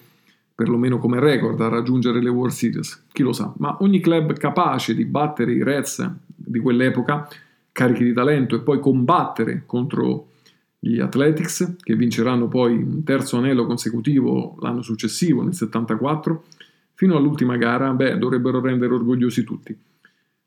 [0.55, 4.95] perlomeno come record, a raggiungere le World Series, chi lo sa, ma ogni club capace
[4.95, 7.29] di battere i Reds di quell'epoca,
[7.73, 10.29] carichi di talento, e poi combattere contro
[10.79, 16.45] gli Athletics, che vinceranno poi un terzo anello consecutivo l'anno successivo, nel 74,
[16.95, 19.77] fino all'ultima gara, beh, dovrebbero rendere orgogliosi tutti.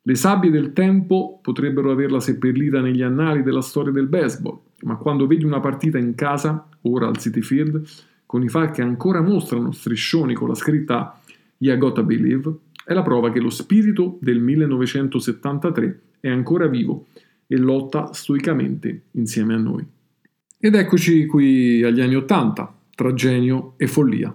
[0.07, 5.27] Le sabbie del tempo potrebbero averla seppellita negli annali della storia del baseball, ma quando
[5.27, 7.83] vedi una partita in casa, ora al City Field,
[8.25, 11.19] con i file che ancora mostrano striscioni con la scritta
[11.57, 12.53] Yeah Gotta Believe,
[12.85, 17.07] è la prova che lo spirito del 1973 è ancora vivo
[17.45, 19.85] e lotta stoicamente insieme a noi.
[20.57, 24.33] Ed eccoci qui agli anni Ottanta, tra genio e follia.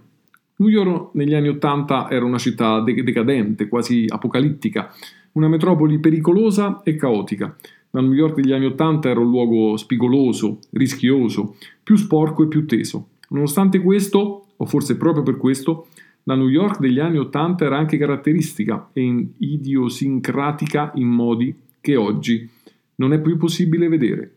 [0.57, 4.93] New York negli anni Ottanta era una città decadente, quasi apocalittica,
[5.33, 7.57] una metropoli pericolosa e caotica.
[7.91, 12.67] La New York degli anni Ottanta era un luogo spigoloso, rischioso, più sporco e più
[12.67, 13.09] teso.
[13.29, 15.89] Nonostante questo, o forse proprio per questo,
[16.25, 22.49] la New York degli anni Ottanta era anche caratteristica e idiosincratica in modi che oggi
[22.97, 24.33] non è più possibile vedere.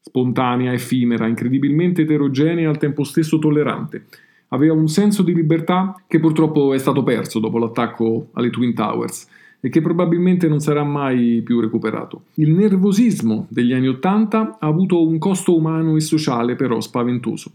[0.00, 4.06] Spontanea, effimera, incredibilmente eterogenea e al tempo stesso tollerante.
[4.48, 9.28] Aveva un senso di libertà che purtroppo è stato perso dopo l'attacco alle Twin Towers
[9.64, 12.24] e che probabilmente non sarà mai più recuperato.
[12.34, 17.52] Il nervosismo degli anni Ottanta ha avuto un costo umano e sociale però spaventoso.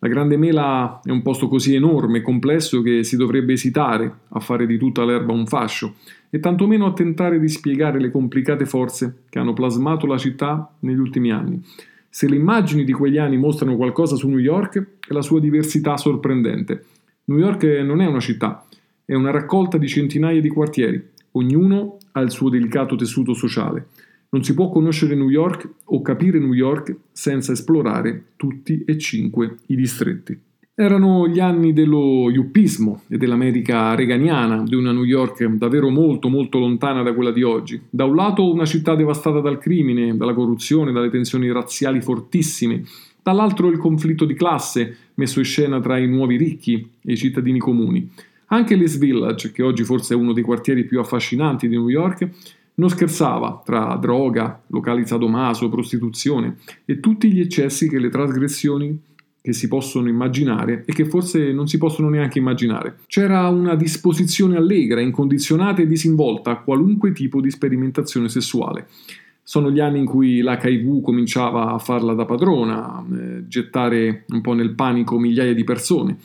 [0.00, 4.40] La Grande Mela è un posto così enorme e complesso che si dovrebbe esitare a
[4.40, 5.94] fare di tutta l'erba un fascio
[6.28, 10.98] e tantomeno a tentare di spiegare le complicate forze che hanno plasmato la città negli
[10.98, 11.62] ultimi anni.
[12.10, 15.96] Se le immagini di quegli anni mostrano qualcosa su New York, è la sua diversità
[15.96, 16.84] sorprendente.
[17.24, 18.66] New York non è una città,
[19.06, 21.02] è una raccolta di centinaia di quartieri,
[21.36, 23.88] ognuno ha il suo delicato tessuto sociale.
[24.28, 29.58] Non si può conoscere New York o capire New York senza esplorare tutti e cinque
[29.66, 30.38] i distretti.
[30.78, 36.58] Erano gli anni dello yuppismo e dell'America reganiana, di una New York davvero molto molto
[36.58, 37.80] lontana da quella di oggi.
[37.88, 42.82] Da un lato una città devastata dal crimine, dalla corruzione, dalle tensioni razziali fortissime,
[43.22, 47.58] dall'altro il conflitto di classe messo in scena tra i nuovi ricchi e i cittadini
[47.58, 48.10] comuni.
[48.46, 52.28] Anche l'East Village, che oggi forse è uno dei quartieri più affascinanti di New York,
[52.74, 58.98] non scherzava tra droga, locali sadomaso, prostituzione e tutti gli eccessi che le trasgressioni
[59.46, 62.98] che si possono immaginare e che forse non si possono neanche immaginare.
[63.06, 68.88] C'era una disposizione allegra, incondizionata e disinvolta a qualunque tipo di sperimentazione sessuale.
[69.44, 74.52] Sono gli anni in cui l'HIV cominciava a farla da padrona, eh, gettare un po'
[74.52, 76.18] nel panico migliaia di persone.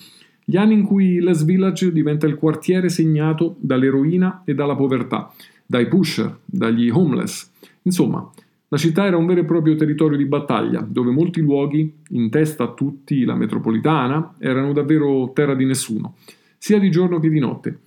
[0.52, 5.34] Gli anni in cui Les Village diventa il quartiere segnato dall'eroina e dalla povertà,
[5.66, 7.50] dai pusher, dagli homeless.
[7.84, 8.30] Insomma,
[8.68, 12.66] La città era un vero e proprio territorio di battaglia, dove molti luoghi, in testa
[12.66, 16.16] a tutti la metropolitana, erano davvero terra di nessuno,
[16.58, 17.80] sia di giorno che di notte.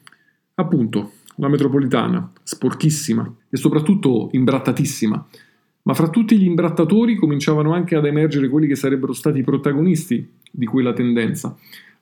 [0.55, 5.27] Appunto, la metropolitana, sporchissima e soprattutto imbrattatissima,
[5.83, 10.27] ma fra tutti gli imbrattatori cominciavano anche ad emergere quelli che sarebbero stati i protagonisti
[10.51, 11.55] di quella tendenza,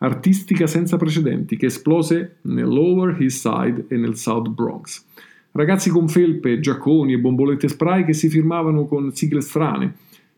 [0.02, 5.04] artistica senza precedenti, che esplose nel Lower East Side e nel South Bronx.
[5.52, 9.94] Ragazzi con felpe, giacconi e bombolette spray che si firmavano con sigle strane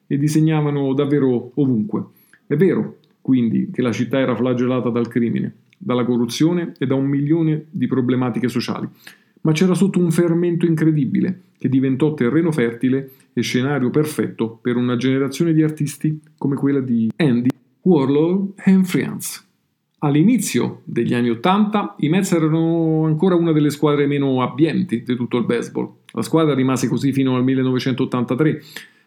[0.07, 2.05] e disegnavano davvero ovunque.
[2.47, 7.07] È vero, quindi, che la città era flagellata dal crimine, dalla corruzione e da un
[7.07, 8.87] milione di problematiche sociali,
[9.43, 14.97] ma c'era sotto un fermento incredibile che diventò terreno fertile e scenario perfetto per una
[14.97, 17.49] generazione di artisti come quella di Andy
[17.83, 19.53] Warlow and Friends.
[20.05, 25.39] All'inizio degli anni Ottanta i Mets erano ancora una delle squadre meno abbienti di tutto
[25.39, 25.91] il baseball.
[26.13, 28.63] La squadra rimase così fino al 1983,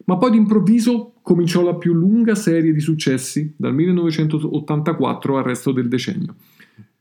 [0.06, 5.88] ma poi d'improvviso cominciò la più lunga serie di successi dal 1984 al resto del
[5.88, 6.34] decennio.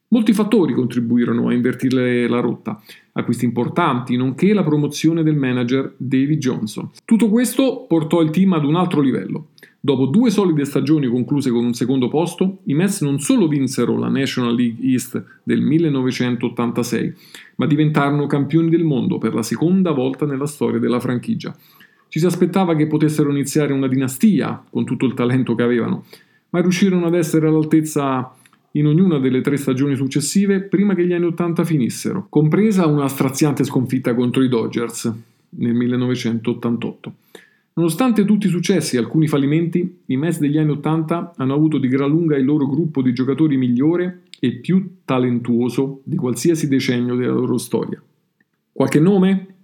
[0.08, 2.80] Molti fattori contribuirono a invertire la rotta,
[3.12, 6.90] acquisti importanti, nonché la promozione del manager David Johnson.
[7.02, 9.48] Tutto questo portò il team ad un altro livello.
[9.86, 14.08] Dopo due solide stagioni concluse con un secondo posto, i Mets non solo vinsero la
[14.08, 17.14] National League East del 1986,
[17.54, 21.56] ma diventarono campioni del mondo per la seconda volta nella storia della franchigia.
[22.08, 26.06] Ci si aspettava che potessero iniziare una dinastia con tutto il talento che avevano,
[26.50, 28.34] ma riuscirono ad essere all'altezza
[28.72, 33.62] in ognuna delle tre stagioni successive prima che gli anni Ottanta finissero, compresa una straziante
[33.62, 35.12] sconfitta contro i Dodgers
[35.50, 37.12] nel 1988.
[37.78, 41.88] Nonostante tutti i successi e alcuni fallimenti, i Mets degli anni Ottanta hanno avuto di
[41.88, 47.34] gran lunga il loro gruppo di giocatori migliore e più talentuoso di qualsiasi decennio della
[47.34, 48.02] loro storia.
[48.72, 49.56] Qualche nome?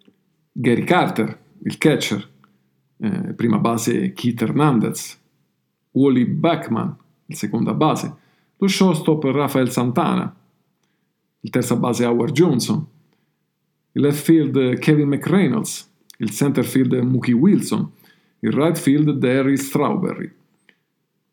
[0.52, 2.28] Gary Carter, il catcher,
[2.98, 5.18] eh, prima base Keith Hernandez,
[5.92, 6.94] Wally Beckman,
[7.24, 8.14] il seconda base,
[8.58, 10.36] lo shortstop Rafael Santana,
[11.40, 12.86] il terza base Howard Johnson,
[13.92, 17.90] il left field Kevin McReynolds, il center field Mookie Wilson,
[18.44, 20.30] il right field Derry Strawberry.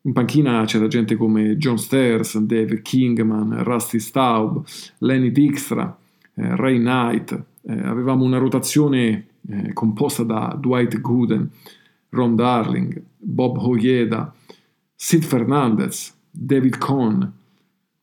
[0.02, 4.64] In panchina c'era gente come John Stairs, Dave Kingman, Rusty Staub,
[4.98, 5.96] Lenny Dijkstra,
[6.34, 7.44] eh, Ray Knight.
[7.62, 11.50] Eh, avevamo una rotazione eh, composta da Dwight Gooden,
[12.10, 14.32] Ron Darling, Bob Hoyeda,
[14.94, 17.32] Sid Fernandez, David Cohn.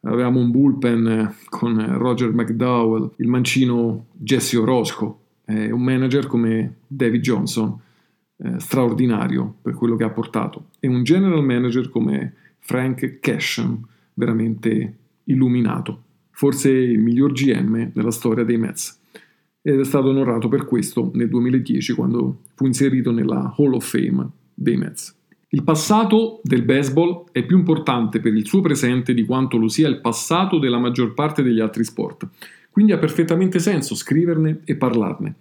[0.01, 6.75] Avevamo un bullpen eh, con Roger McDowell, il mancino Jesse Orosco, e un manager come
[6.85, 7.85] David Johnson
[8.37, 10.69] eh, straordinario per quello che ha portato.
[10.79, 18.43] E un general manager come Frank Cashen veramente illuminato, forse il miglior GM nella storia
[18.43, 18.99] dei Mets.
[19.61, 24.29] Ed è stato onorato per questo nel 2010 quando fu inserito nella Hall of Fame
[24.53, 25.15] dei Mets.
[25.49, 29.87] Il passato del baseball è più importante per il suo presente di quanto lo sia
[29.87, 32.27] il passato della maggior parte degli altri sport,
[32.69, 35.35] quindi ha perfettamente senso scriverne e parlarne.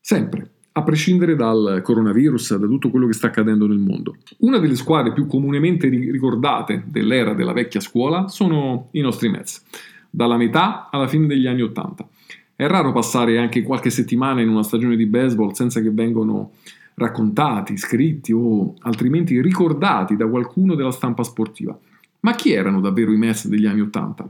[0.00, 4.16] Sempre, a prescindere dal coronavirus, da tutto quello che sta accadendo nel mondo.
[4.38, 9.64] Una delle squadre più comunemente ricordate dell'era della vecchia scuola sono i nostri Mets,
[10.08, 12.06] dalla metà alla fine degli anni Ottanta.
[12.54, 16.52] È raro passare anche qualche settimana in una stagione di baseball senza che vengano
[16.94, 21.78] raccontati, scritti o altrimenti ricordati da qualcuno della stampa sportiva.
[22.20, 24.28] Ma chi erano davvero i Mets degli anni Ottanta?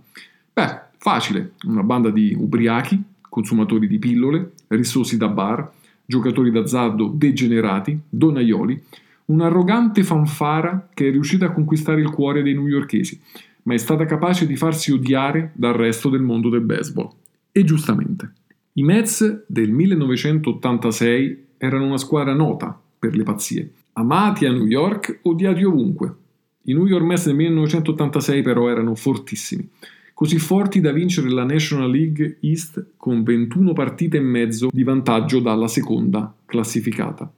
[0.52, 5.70] Beh, facile, una banda di ubriachi, consumatori di pillole, rissosi da bar,
[6.08, 8.82] giocatori d'azzardo degenerati, donaioli,
[9.26, 13.20] un'arrogante fanfara che è riuscita a conquistare il cuore dei newyorkesi,
[13.64, 17.10] ma è stata capace di farsi odiare dal resto del mondo del baseball.
[17.52, 18.32] E giustamente.
[18.72, 25.18] I Mets del 1986 erano una squadra nota per le pazzie, amati a New York,
[25.24, 26.14] odiati ovunque.
[26.62, 29.68] I New York Mets del 1986 però erano fortissimi
[30.18, 35.38] così forti da vincere la National League East con 21 partite e mezzo di vantaggio
[35.38, 37.32] dalla seconda classificata.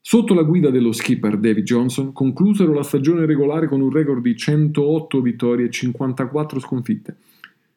[0.00, 4.36] Sotto la guida dello skipper David Johnson conclusero la stagione regolare con un record di
[4.36, 7.16] 108 vittorie e 54 sconfitte.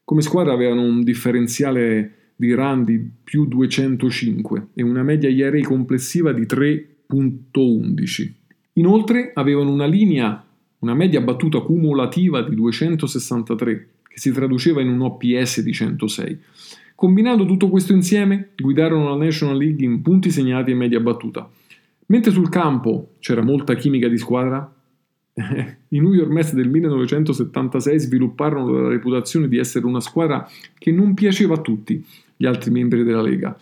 [0.04, 6.34] Come squadra avevano un differenziale di run di più 205 e una media IRA complessiva
[6.34, 8.32] di 3.11.
[8.74, 10.47] Inoltre avevano una linea
[10.80, 16.40] una media battuta cumulativa di 263, che si traduceva in un OPS di 106.
[16.96, 21.50] Combinando tutto questo insieme, guidarono la National League in punti segnati e media battuta.
[22.08, 24.74] Mentre sul campo c'era molta chimica di squadra,
[25.38, 30.48] i New York Mets del 1976 svilupparono la reputazione di essere una squadra
[30.78, 32.04] che non piaceva a tutti
[32.36, 33.56] gli altri membri della Lega.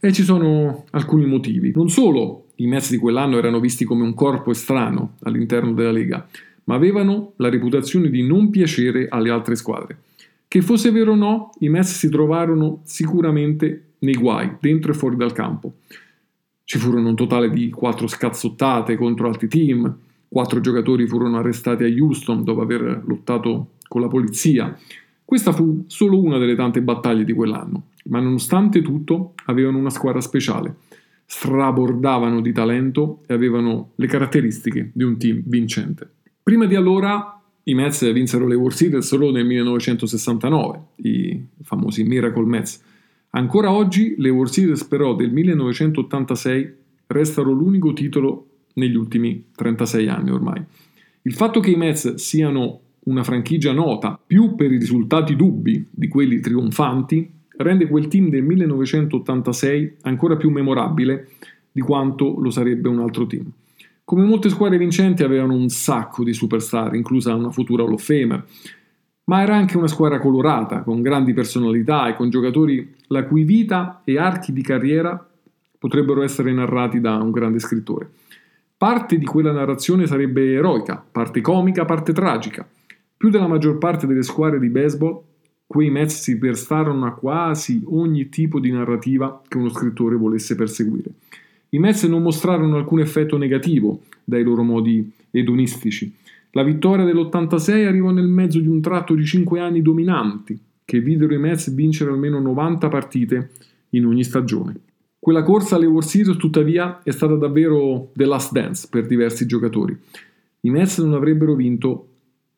[0.00, 1.70] E ci sono alcuni motivi.
[1.72, 6.26] Non solo i Mets di quell'anno erano visti come un corpo estraneo all'interno della Lega,
[6.64, 9.98] ma avevano la reputazione di non piacere alle altre squadre.
[10.48, 15.16] Che fosse vero o no, i Mets si trovarono sicuramente nei guai, dentro e fuori
[15.16, 15.74] dal campo.
[16.64, 19.96] Ci furono un totale di quattro scazzottate contro altri team,
[20.28, 24.76] quattro giocatori furono arrestati a Houston dopo aver lottato con la polizia.
[25.24, 30.20] Questa fu solo una delle tante battaglie di quell'anno, ma nonostante tutto avevano una squadra
[30.20, 30.76] speciale,
[31.24, 36.10] strabordavano di talento e avevano le caratteristiche di un team vincente.
[36.44, 42.44] Prima di allora i Mets vinsero le World Series solo nel 1969, i famosi Miracle
[42.44, 42.82] Mets.
[43.30, 46.74] Ancora oggi le World Series però del 1986
[47.06, 50.60] restano l'unico titolo negli ultimi 36 anni ormai.
[51.22, 56.08] Il fatto che i Mets siano una franchigia nota più per i risultati dubbi di
[56.08, 61.28] quelli trionfanti rende quel team del 1986 ancora più memorabile
[61.70, 63.48] di quanto lo sarebbe un altro team.
[64.04, 68.44] Come molte squadre vincenti avevano un sacco di superstar, inclusa una futura Hall of Famer,
[69.24, 74.02] ma era anche una squadra colorata, con grandi personalità e con giocatori la cui vita
[74.04, 75.28] e archi di carriera
[75.78, 78.10] potrebbero essere narrati da un grande scrittore.
[78.76, 82.68] Parte di quella narrazione sarebbe eroica, parte comica, parte tragica.
[83.16, 85.22] Più della maggior parte delle squadre di baseball,
[85.64, 91.10] quei Mets si prestarono a quasi ogni tipo di narrativa che uno scrittore volesse perseguire.
[91.74, 96.14] I Mets non mostrarono alcun effetto negativo dai loro modi edonistici.
[96.50, 101.32] La vittoria dell'86 arrivò nel mezzo di un tratto di 5 anni dominanti, che videro
[101.32, 103.50] i Mets vincere almeno 90 partite
[103.90, 104.74] in ogni stagione.
[105.18, 109.98] Quella corsa alle World Series, tuttavia, è stata davvero the last dance per diversi giocatori.
[110.60, 112.08] I Mets non avrebbero vinto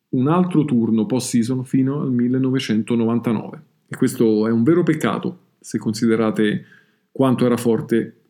[0.08, 3.62] un altro turno post-season fino al 1999.
[3.86, 6.64] E questo è un vero peccato se considerate
[7.12, 8.16] quanto era forte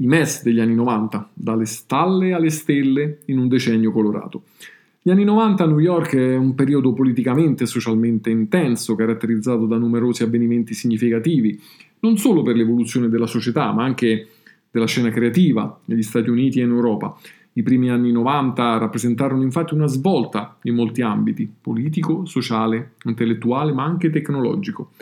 [0.00, 4.44] i Mets degli anni 90, dalle stalle alle stelle in un decennio colorato.
[5.02, 9.76] Gli anni 90 a New York è un periodo politicamente e socialmente intenso, caratterizzato da
[9.76, 11.58] numerosi avvenimenti significativi,
[12.00, 14.28] non solo per l'evoluzione della società, ma anche
[14.70, 17.16] della scena creativa negli Stati Uniti e in Europa.
[17.54, 23.84] I primi anni 90 rappresentarono infatti una svolta in molti ambiti, politico, sociale, intellettuale, ma
[23.84, 24.92] anche tecnologico.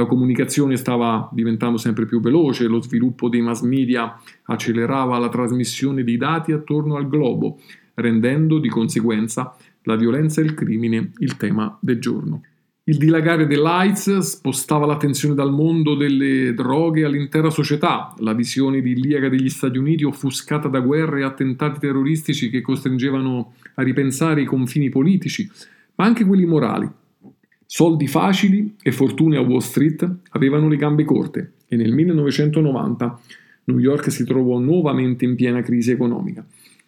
[0.00, 6.02] La comunicazione stava diventando sempre più veloce, lo sviluppo dei mass media accelerava la trasmissione
[6.02, 7.60] di dati attorno al globo,
[7.96, 12.40] rendendo di conseguenza la violenza e il crimine il tema del giorno.
[12.84, 19.50] Il dilagare dell'AIDS spostava l'attenzione dal mondo delle droghe all'intera società, la visione idilliaca degli
[19.50, 25.46] Stati Uniti offuscata da guerre e attentati terroristici che costringevano a ripensare i confini politici,
[25.96, 26.90] ma anche quelli morali,
[27.72, 33.20] Soldi facili e fortune a Wall Street avevano le gambe corte e nel 1990
[33.66, 36.44] New York si trovò nuovamente in piena crisi economica.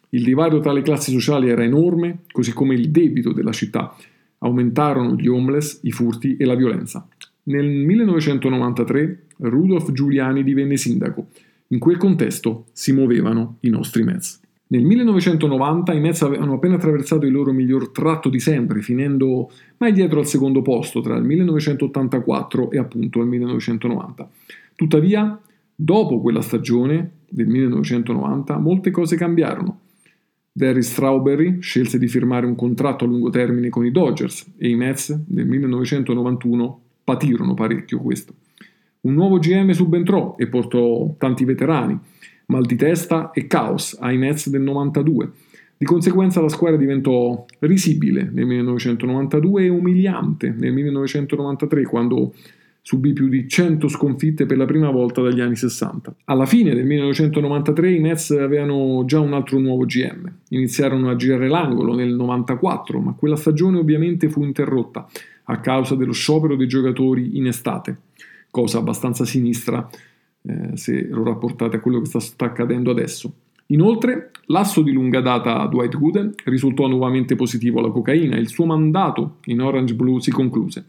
[0.09, 3.95] Il divario tra le classi sociali era enorme, così come il debito della città.
[4.39, 7.07] Aumentarono gli homeless, i furti e la violenza.
[7.43, 11.27] Nel 1993 Rudolph Giuliani divenne sindaco.
[11.67, 14.42] In quel contesto si muovevano i nostri Mets.
[14.67, 19.91] Nel 1990 i Mets avevano appena attraversato il loro miglior tratto di sempre, finendo mai
[19.91, 24.29] dietro al secondo posto tra il 1984 e appunto il 1990.
[24.75, 25.39] Tuttavia,
[25.75, 29.79] dopo quella stagione del 1990, molte cose cambiarono.
[30.51, 34.75] Darry Strawberry scelse di firmare un contratto a lungo termine con i Dodgers e i
[34.75, 38.33] Mets nel 1991 patirono parecchio questo.
[39.01, 41.99] Un nuovo GM subentrò e portò tanti veterani
[42.53, 45.31] mal di testa e caos ai Mets del 92.
[45.75, 52.33] Di conseguenza la squadra diventò risibile nel 1992 e umiliante nel 1993 quando
[52.85, 56.15] subì più di 100 sconfitte per la prima volta dagli anni 60.
[56.25, 60.31] Alla fine del 1993 i Mets avevano già un altro nuovo GM.
[60.49, 65.07] Iniziarono a girare l'angolo nel 94, ma quella stagione ovviamente fu interrotta
[65.45, 67.97] a causa dello sciopero dei giocatori in estate,
[68.51, 69.89] cosa abbastanza sinistra
[70.45, 73.33] eh, se lo rapportate a quello che sta, accadendo adesso.
[73.67, 78.65] Inoltre, l'asso di lunga data Dwight Gooden risultò nuovamente positivo alla cocaina e il suo
[78.65, 80.85] mandato in Orange Blue si concluse.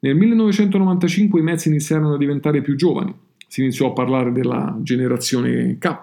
[0.00, 3.14] Nel 1995 i Mets iniziarono a diventare più giovani.
[3.46, 5.96] Si iniziò a parlare della generazione K,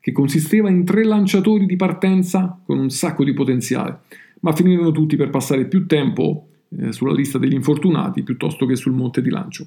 [0.00, 4.00] che consisteva in tre lanciatori di partenza con un sacco di potenziale,
[4.40, 8.92] ma finirono tutti per passare più tempo eh, sulla lista degli infortunati piuttosto che sul
[8.92, 9.66] monte di lancio.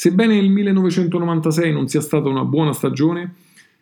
[0.00, 3.34] Sebbene il 1996 non sia stata una buona stagione,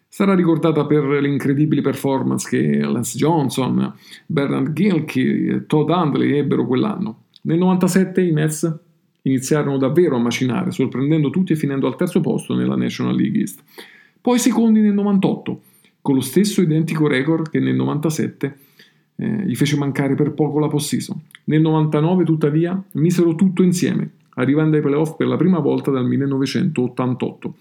[0.09, 3.95] sarà ricordata per le incredibili performance che Lance Johnson,
[4.27, 7.27] Bernard Gilkey e Todd Hundley ebbero quell'anno.
[7.43, 8.79] Nel 97 i Mets
[9.23, 13.63] iniziarono davvero a macinare, sorprendendo tutti e finendo al terzo posto nella National League East.
[14.21, 15.61] Poi secondi nel 98,
[16.03, 18.59] con lo stesso identico record che nel 97
[19.15, 21.17] eh, gli fece mancare per poco la postseason.
[21.45, 27.55] Nel 99, tuttavia, misero tutto insieme, arrivando ai playoff per la prima volta dal 1988.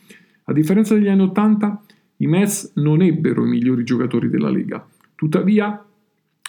[0.46, 1.82] A differenza degli anni 80,
[2.18, 4.86] i Mets non ebbero i migliori giocatori della Lega.
[5.16, 5.84] Tuttavia,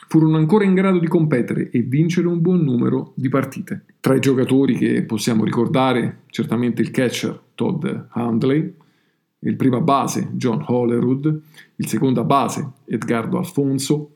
[0.07, 3.85] furono ancora in grado di competere e vincere un buon numero di partite.
[4.01, 8.75] Tra i giocatori che possiamo ricordare, certamente il catcher Todd Handley,
[9.41, 11.41] il prima base John Hollerwood,
[11.77, 14.13] il seconda base Edgardo Alfonso,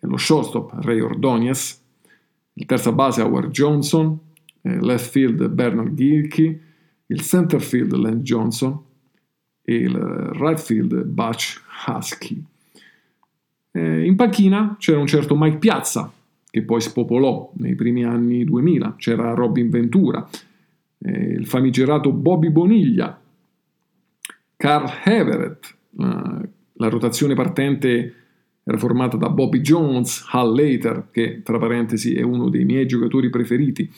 [0.00, 1.80] lo shortstop Ray Ordonez,
[2.54, 4.18] il terza base Howard Johnson,
[4.62, 6.60] left field Bernard Gilkey,
[7.06, 8.80] il center field Lance Johnson
[9.62, 12.42] e il right field Butch Husky.
[13.72, 16.12] Eh, in panchina c'era un certo Mike Piazza,
[16.50, 20.28] che poi spopolò nei primi anni 2000, c'era Robin Ventura,
[20.98, 23.18] eh, il famigerato Bobby Boniglia,
[24.56, 26.40] Carl Everett, la,
[26.74, 28.14] la rotazione partente
[28.64, 33.28] era formata da Bobby Jones, Hal Later, che tra parentesi è uno dei miei giocatori
[33.28, 33.90] preferiti,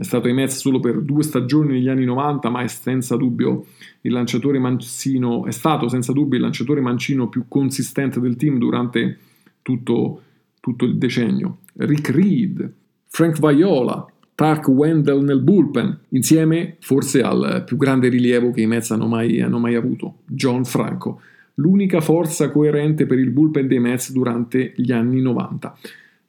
[0.00, 3.66] è stato ai Mets solo per due stagioni negli anni 90, ma è senza dubbio
[4.00, 9.18] il lanciatore mancino, è stato senza dubbio il lanciatore mancino più consistente del team durante
[9.60, 10.22] tutto,
[10.58, 11.58] tutto il decennio.
[11.74, 12.72] Rick Reed,
[13.08, 18.92] Frank Viola, Tark Wendell nel bullpen, insieme forse al più grande rilievo che i Mets
[18.92, 21.20] hanno mai, hanno mai avuto, John Franco,
[21.56, 25.76] l'unica forza coerente per il bullpen dei Mets durante gli anni 90.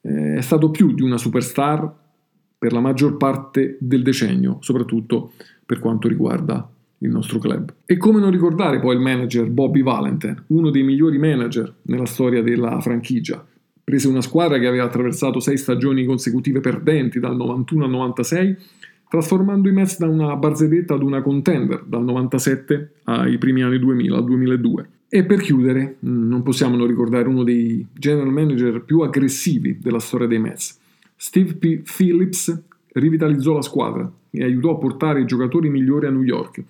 [0.02, 2.00] Eh, è stato più di una superstar
[2.62, 5.32] per la maggior parte del decennio, soprattutto
[5.66, 7.74] per quanto riguarda il nostro club.
[7.84, 12.40] E come non ricordare poi il manager Bobby Valentine, uno dei migliori manager nella storia
[12.40, 13.44] della franchigia.
[13.82, 18.56] Prese una squadra che aveva attraversato sei stagioni consecutive perdenti dal 91 al 96,
[19.08, 24.16] trasformando i Mets da una barzelletta ad una contender dal 97 ai primi anni 2000,
[24.16, 24.88] al 2002.
[25.08, 30.28] E per chiudere, non possiamo non ricordare uno dei general manager più aggressivi della storia
[30.28, 30.78] dei Mets,
[31.24, 31.82] Steve P.
[31.82, 32.62] Phillips
[32.94, 36.64] rivitalizzò la squadra e aiutò a portare i giocatori migliori a New York,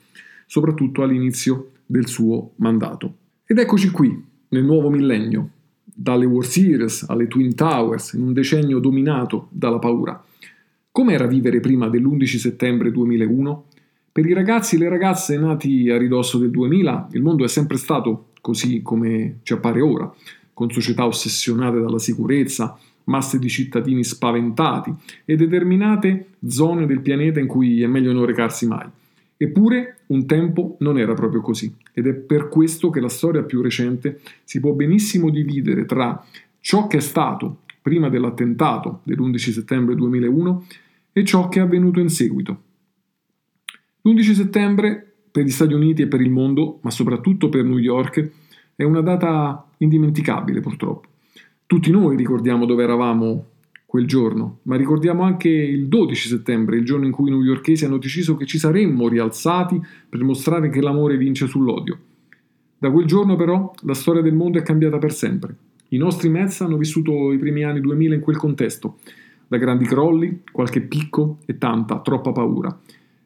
[0.44, 3.14] soprattutto all'inizio del suo mandato.
[3.46, 5.48] Ed eccoci qui, nel nuovo millennio,
[5.82, 10.22] dalle World Series alle Twin Towers, in un decennio dominato dalla paura.
[10.90, 13.64] Com'era vivere prima dell'11 settembre 2001?
[14.12, 17.78] Per i ragazzi e le ragazze nati a ridosso del 2000, il mondo è sempre
[17.78, 20.14] stato così come ci appare ora,
[20.53, 24.92] con società ossessionate dalla sicurezza, masse di cittadini spaventati
[25.24, 28.88] e determinate zone del pianeta in cui è meglio non recarsi mai.
[29.36, 33.61] Eppure un tempo non era proprio così ed è per questo che la storia più
[33.61, 36.24] recente si può benissimo dividere tra
[36.61, 40.64] ciò che è stato prima dell'attentato dell'11 settembre 2001
[41.12, 42.62] e ciò che è avvenuto in seguito.
[44.03, 48.30] L'11 settembre per gli Stati Uniti e per il mondo, ma soprattutto per New York,
[48.76, 51.09] è una data indimenticabile purtroppo.
[51.72, 53.46] Tutti noi ricordiamo dove eravamo
[53.86, 57.96] quel giorno, ma ricordiamo anche il 12 settembre, il giorno in cui i newyorkesi hanno
[57.96, 61.98] deciso che ci saremmo rialzati per mostrare che l'amore vince sull'odio.
[62.76, 65.56] Da quel giorno però la storia del mondo è cambiata per sempre.
[65.88, 68.98] I nostri Mets hanno vissuto i primi anni 2000 in quel contesto,
[69.48, 72.78] da grandi crolli, qualche picco e tanta, troppa paura.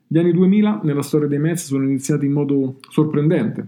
[0.06, 3.66] Gli anni 2000 nella storia dei Mets sono iniziati in modo sorprendente.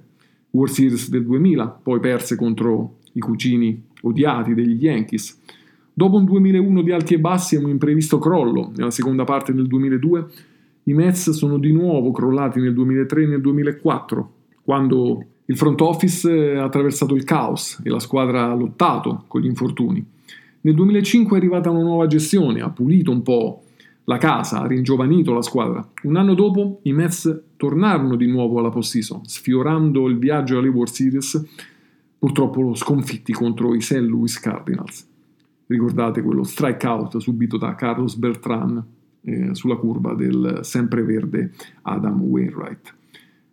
[0.50, 5.40] World Series del 2000, poi perse contro i cugini odiati degli Yankees.
[5.92, 9.66] Dopo un 2001 di alti e bassi e un imprevisto crollo nella seconda parte del
[9.66, 10.26] 2002,
[10.84, 16.56] i Mets sono di nuovo crollati nel 2003 e nel 2004, quando il front office
[16.56, 20.04] ha attraversato il caos e la squadra ha lottato con gli infortuni.
[20.60, 23.62] Nel 2005 è arrivata una nuova gestione, ha pulito un po'
[24.04, 25.86] la casa, ha ringiovanito la squadra.
[26.04, 30.92] Un anno dopo i Mets tornarono di nuovo alla postseason, sfiorando il viaggio alle World
[30.92, 31.44] Series
[32.18, 33.98] purtroppo sconfitti contro i St.
[33.98, 35.06] Louis Cardinals.
[35.66, 38.84] Ricordate quello strikeout subito da Carlos Beltran
[39.22, 42.94] eh, sulla curva del sempreverde Adam Wainwright.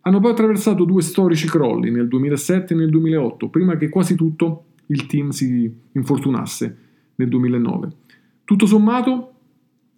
[0.00, 4.64] Hanno poi attraversato due storici crolli nel 2007 e nel 2008, prima che quasi tutto
[4.86, 6.76] il team si infortunasse
[7.16, 7.88] nel 2009.
[8.44, 9.32] Tutto sommato,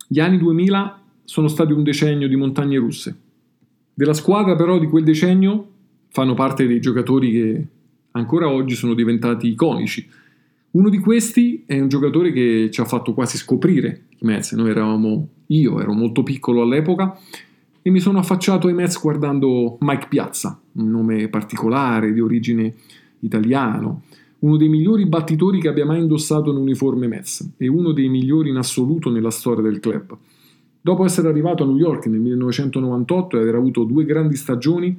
[0.06, 3.16] gli anni 2000 sono stati un decennio di montagne russe.
[3.92, 5.68] Della squadra però di quel decennio
[6.08, 7.66] fanno parte dei giocatori che
[8.18, 10.06] ancora oggi sono diventati iconici.
[10.70, 14.52] Uno di questi è un giocatore che ci ha fatto quasi scoprire i Mets.
[14.52, 17.18] Noi eravamo, io ero molto piccolo all'epoca
[17.80, 22.74] e mi sono affacciato ai Mets guardando Mike Piazza, un nome particolare di origine
[23.20, 24.02] italiano,
[24.40, 28.50] uno dei migliori battitori che abbia mai indossato un uniforme Mets e uno dei migliori
[28.50, 30.16] in assoluto nella storia del club.
[30.80, 34.96] Dopo essere arrivato a New York nel 1998 e aver avuto due grandi stagioni,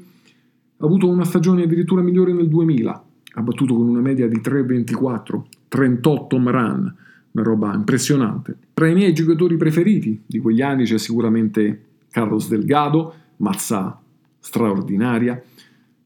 [0.78, 3.04] ha avuto una stagione addirittura migliore nel 2000,
[3.34, 6.96] ha battuto con una media di 3,24, 38 home run,
[7.32, 8.58] una roba impressionante.
[8.74, 14.02] Tra i miei giocatori preferiti di quegli anni c'è sicuramente Carlos Delgado, mazza
[14.40, 15.42] straordinaria,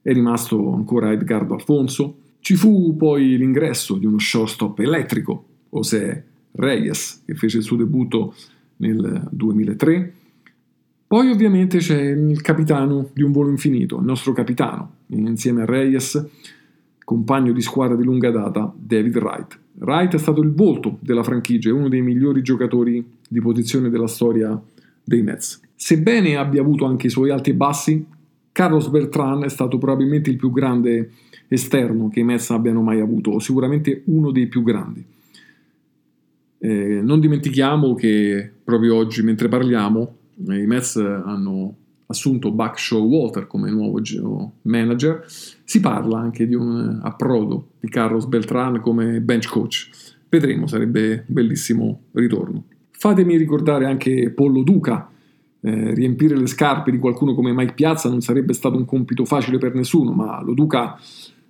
[0.02, 7.22] è rimasto ancora Edgardo Alfonso, ci fu poi l'ingresso di uno shortstop elettrico, José Reyes,
[7.24, 8.34] che fece il suo debutto
[8.76, 10.12] nel 2003.
[11.06, 16.22] Poi ovviamente c'è il capitano di un volo infinito, il nostro capitano, insieme a Reyes,
[17.04, 19.58] compagno di squadra di lunga data, David Wright.
[19.78, 24.06] Wright è stato il volto della franchigia e uno dei migliori giocatori di posizione della
[24.06, 24.60] storia
[25.02, 25.60] dei Mets.
[25.74, 28.06] Sebbene abbia avuto anche i suoi alti e bassi,
[28.52, 31.10] Carlos Beltran è stato probabilmente il più grande
[31.48, 35.04] esterno che i Mets abbiano mai avuto, sicuramente uno dei più grandi.
[36.58, 40.16] Eh, non dimentichiamo che proprio oggi, mentre parliamo,
[40.48, 41.74] eh, i Mets hanno
[42.14, 44.00] assunto Buck Showalter come nuovo
[44.62, 45.24] manager.
[45.26, 49.90] Si parla anche di un approdo di Carlos Beltran come bench coach.
[50.28, 52.64] Vedremo, sarebbe bellissimo ritorno.
[52.90, 55.10] Fatemi ricordare anche Pollo Duca.
[55.60, 59.58] Eh, riempire le scarpe di qualcuno come Mike Piazza non sarebbe stato un compito facile
[59.58, 60.98] per nessuno, ma lo Duca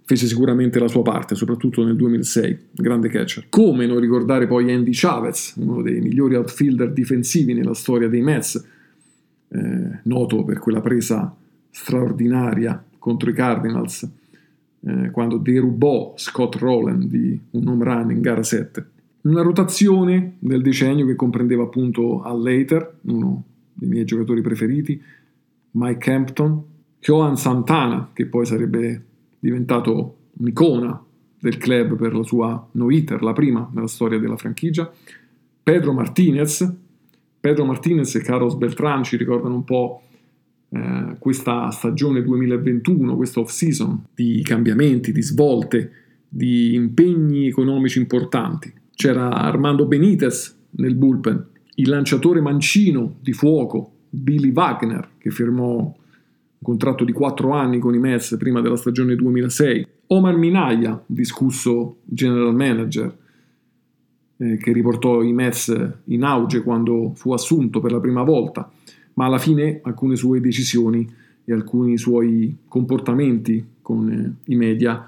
[0.06, 3.46] fece sicuramente la sua parte, soprattutto nel 2006, grande catcher.
[3.48, 8.62] Come non ricordare poi Andy Chavez, uno dei migliori outfielder difensivi nella storia dei Mets,
[9.54, 11.34] eh, noto per quella presa
[11.70, 14.08] straordinaria contro i Cardinals,
[14.80, 18.86] eh, quando derubò Scott Rowland di un home run in gara 7.
[19.22, 25.00] Una rotazione del decennio che comprendeva appunto Al Later, uno dei miei giocatori preferiti,
[25.72, 26.62] Mike Hampton,
[27.00, 29.02] Johan Santana, che poi sarebbe
[29.38, 31.02] diventato un'icona
[31.38, 34.90] del club per la sua no-hitter, la prima nella storia della franchigia,
[35.62, 36.72] Pedro Martinez,
[37.44, 40.00] Pedro Martinez e Carlos Beltran ci ricordano un po'
[40.70, 45.90] eh, questa stagione 2021, questa off-season di cambiamenti, di svolte,
[46.26, 48.72] di impegni economici importanti.
[48.94, 55.94] C'era Armando Benitez nel bullpen, il lanciatore mancino di fuoco, Billy Wagner, che firmò
[56.62, 62.54] contratto di 4 anni con i Mets prima della stagione 2006, Omar Minaya, discusso general
[62.54, 63.14] manager,
[64.36, 68.70] eh, che riportò i Mets in auge quando fu assunto per la prima volta,
[69.14, 71.08] ma alla fine alcune sue decisioni
[71.44, 75.06] e alcuni suoi comportamenti con eh, i media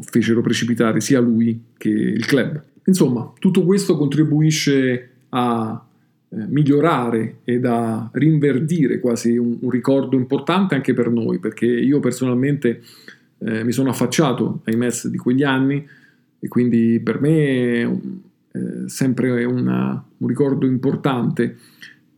[0.00, 2.62] fecero precipitare sia lui che il club.
[2.84, 5.84] Insomma, tutto questo contribuisce a
[6.28, 12.00] eh, migliorare e da rinverdire quasi un, un, ricordo importante anche per noi, perché io
[12.00, 12.82] personalmente
[13.38, 15.86] eh, mi sono affacciato ai Mets di quegli anni
[16.38, 17.90] e quindi per me è
[18.56, 21.56] eh, sempre una, un ricordo importante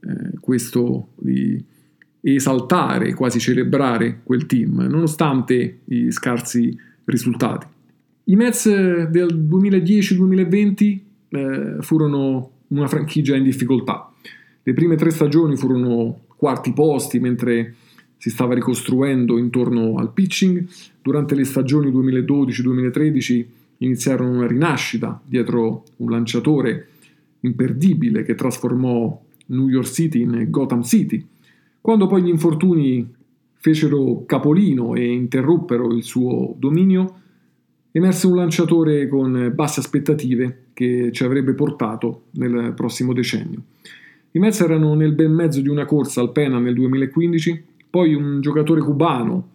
[0.01, 1.63] eh, questo di
[2.21, 7.67] esaltare, quasi celebrare quel team, nonostante i scarsi risultati.
[8.25, 8.69] I Mets
[9.09, 10.99] del 2010-2020
[11.29, 14.13] eh, furono una franchigia in difficoltà.
[14.63, 17.75] Le prime tre stagioni furono quarti posti mentre
[18.19, 20.67] si stava ricostruendo intorno al pitching.
[21.01, 23.47] Durante le stagioni 2012-2013
[23.79, 26.89] iniziarono una rinascita dietro un lanciatore
[27.41, 31.25] imperdibile che trasformò New York City in Gotham City.
[31.81, 33.15] Quando poi gli infortuni
[33.55, 37.21] fecero capolino e interruppero il suo dominio,
[37.93, 43.63] emerse un lanciatore con basse aspettative che ci avrebbe portato nel prossimo decennio.
[44.33, 48.41] I Mets erano nel bel mezzo di una corsa al Pena nel 2015, poi un
[48.41, 49.49] giocatore cubano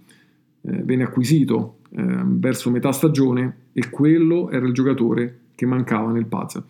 [0.61, 6.25] eh, venne acquisito eh, verso metà stagione e quello era il giocatore che mancava nel
[6.25, 6.61] Paz.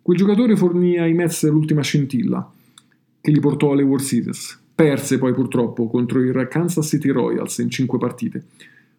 [0.00, 2.50] Quel giocatore fornì ai Mets l'ultima scintilla
[3.20, 4.60] che li portò alle World Series.
[4.74, 8.44] Perse poi purtroppo contro il Kansas City Royals in cinque partite.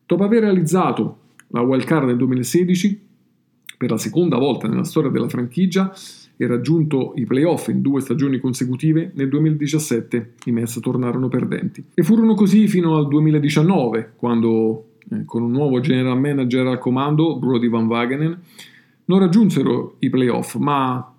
[0.05, 1.17] Dopo aver realizzato
[1.49, 2.99] la wild card nel 2016,
[3.77, 5.93] per la seconda volta nella storia della franchigia,
[6.37, 11.83] e raggiunto i playoff in due stagioni consecutive, nel 2017 i Mets tornarono perdenti.
[11.93, 17.37] E furono così fino al 2019, quando eh, con un nuovo general manager al comando,
[17.37, 18.39] Brody Van Wagenen,
[19.05, 21.13] non raggiunsero i playoff, ma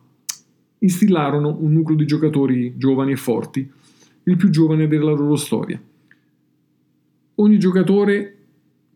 [0.78, 3.70] instillarono un nucleo di giocatori giovani e forti,
[4.24, 5.80] il più giovane della loro storia.
[7.36, 8.36] Ogni giocatore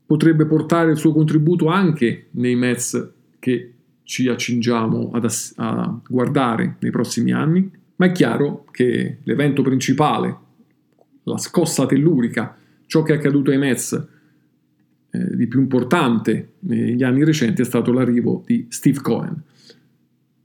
[0.06, 3.72] potrebbe portare il suo contributo anche nei Mets che
[4.02, 10.36] ci accingiamo ad ass- a guardare nei prossimi anni, ma è chiaro che l'evento principale,
[11.24, 12.56] la scossa tellurica,
[12.86, 14.08] ciò che è accaduto ai Mets
[15.10, 19.42] eh, di più importante negli anni recenti è stato l'arrivo di Steve Cohen.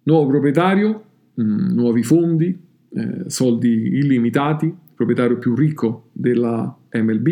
[0.03, 2.57] Nuovo proprietario, mh, mm, nuovi fondi,
[2.95, 7.27] eh, soldi illimitati, proprietario più ricco della MLB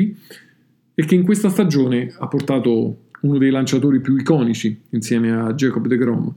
[0.93, 5.87] e che in questa stagione ha portato uno dei lanciatori più iconici insieme a Jacob
[5.87, 6.33] de Grom,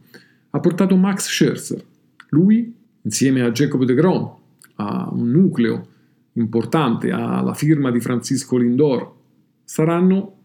[0.50, 1.84] ha portato Max Scherzer.
[2.30, 4.34] Lui, insieme a Jacob de Grom,
[4.76, 5.88] ha un nucleo
[6.34, 9.12] importante, ha la firma di Francisco Lindor,
[9.64, 10.35] saranno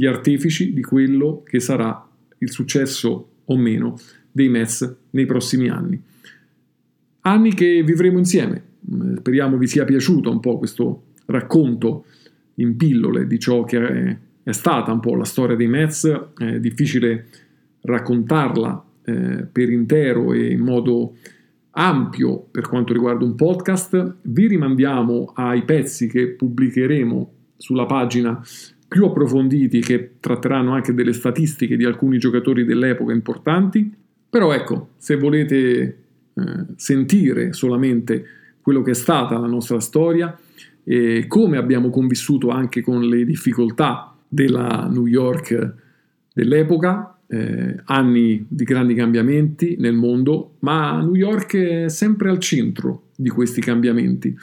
[0.00, 2.08] gli artefici di quello che sarà
[2.38, 3.98] il successo o meno
[4.32, 6.00] dei Mets nei prossimi anni.
[7.20, 8.62] Anni che vivremo insieme.
[9.18, 12.06] Speriamo vi sia piaciuto un po' questo racconto
[12.54, 16.30] in pillole di ciò che è, è stata un po' la storia dei Mets.
[16.34, 17.26] È difficile
[17.82, 21.16] raccontarla eh, per intero e in modo
[21.72, 24.16] ampio per quanto riguarda un podcast.
[24.22, 28.42] Vi rimandiamo ai pezzi che pubblicheremo sulla pagina
[28.90, 33.88] più approfonditi che tratteranno anche delle statistiche di alcuni giocatori dell'epoca importanti,
[34.28, 35.98] però ecco, se volete
[36.34, 38.24] eh, sentire solamente
[38.60, 40.36] quello che è stata la nostra storia
[40.82, 45.74] e come abbiamo convissuto anche con le difficoltà della New York
[46.34, 53.10] dell'epoca, eh, anni di grandi cambiamenti nel mondo, ma New York è sempre al centro
[53.14, 54.36] di questi cambiamenti,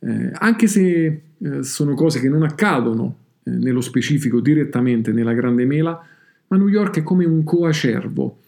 [0.00, 6.04] eh, anche se eh, sono cose che non accadono nello specifico direttamente nella Grande Mela,
[6.48, 8.38] ma New York è come un coacervo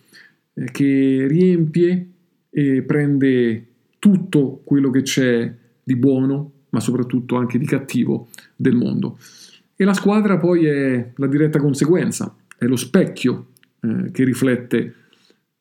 [0.54, 2.08] eh, che riempie
[2.50, 3.66] e prende
[3.98, 9.18] tutto quello che c'è di buono, ma soprattutto anche di cattivo del mondo.
[9.74, 13.48] E la squadra poi è la diretta conseguenza, è lo specchio
[13.80, 14.94] eh, che riflette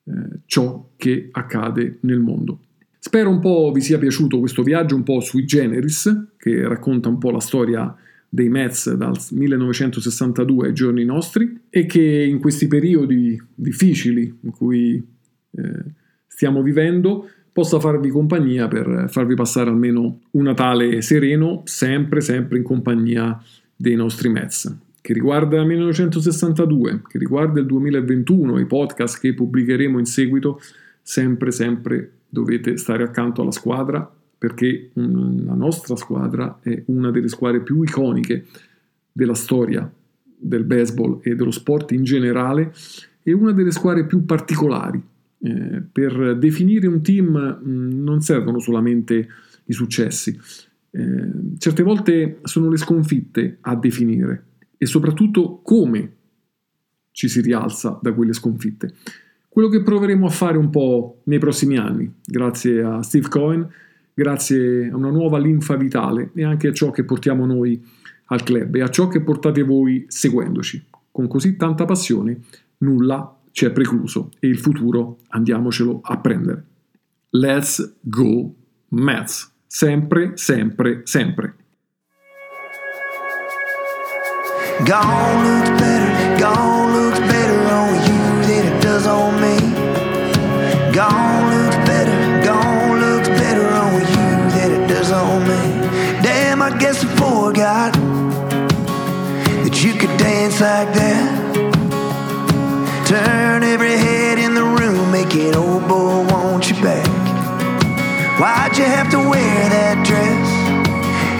[0.03, 0.13] eh,
[0.45, 2.59] ciò che accade nel mondo.
[2.99, 7.17] Spero un po' vi sia piaciuto questo viaggio un po' sui generis, che racconta un
[7.17, 7.95] po' la storia
[8.33, 15.05] dei Mets dal 1962 ai giorni nostri e che in questi periodi difficili in cui
[15.51, 15.83] eh,
[16.27, 22.63] stiamo vivendo possa farvi compagnia per farvi passare almeno un Natale sereno, sempre, sempre in
[22.63, 23.37] compagnia
[23.75, 24.73] dei nostri Mets.
[25.01, 30.61] Che riguarda il 1962, che riguarda il 2021, i podcast che pubblicheremo in seguito,
[31.01, 34.09] sempre, sempre dovete stare accanto alla squadra
[34.41, 38.47] perché la nostra squadra è una delle squadre più iconiche
[39.11, 39.87] della storia
[40.23, 42.73] del baseball e dello sport in generale
[43.21, 44.99] e una delle squadre più particolari.
[45.43, 49.27] Eh, per definire un team mh, mm, non servono solamente
[49.65, 50.35] i successi,
[50.89, 54.45] eh, certe volte sono le sconfitte a definire
[54.75, 56.13] e soprattutto come
[57.11, 58.91] ci si rialza da quelle sconfitte.
[59.47, 63.69] Quello che proveremo a fare un po' nei prossimi anni, grazie a Steve Cohen
[64.13, 67.83] grazie a una nuova linfa vitale e anche a ciò che portiamo noi
[68.25, 70.85] al club e a ciò che portate voi seguendoci.
[71.11, 72.39] Con così tanta passione,
[72.77, 76.65] nulla ci è precluso e il futuro andiamocelo a prendere.
[77.31, 78.53] Let's go
[78.89, 79.49] Mets!
[79.67, 81.55] Sempre, sempre, sempre.
[84.85, 87.40] Gone looks better, gone looks better
[97.61, 97.93] forgot
[99.63, 101.29] that you could dance like that.
[103.05, 107.05] Turn every head in the room, make it old boy want you back.
[108.39, 110.49] Why'd you have to wear that dress?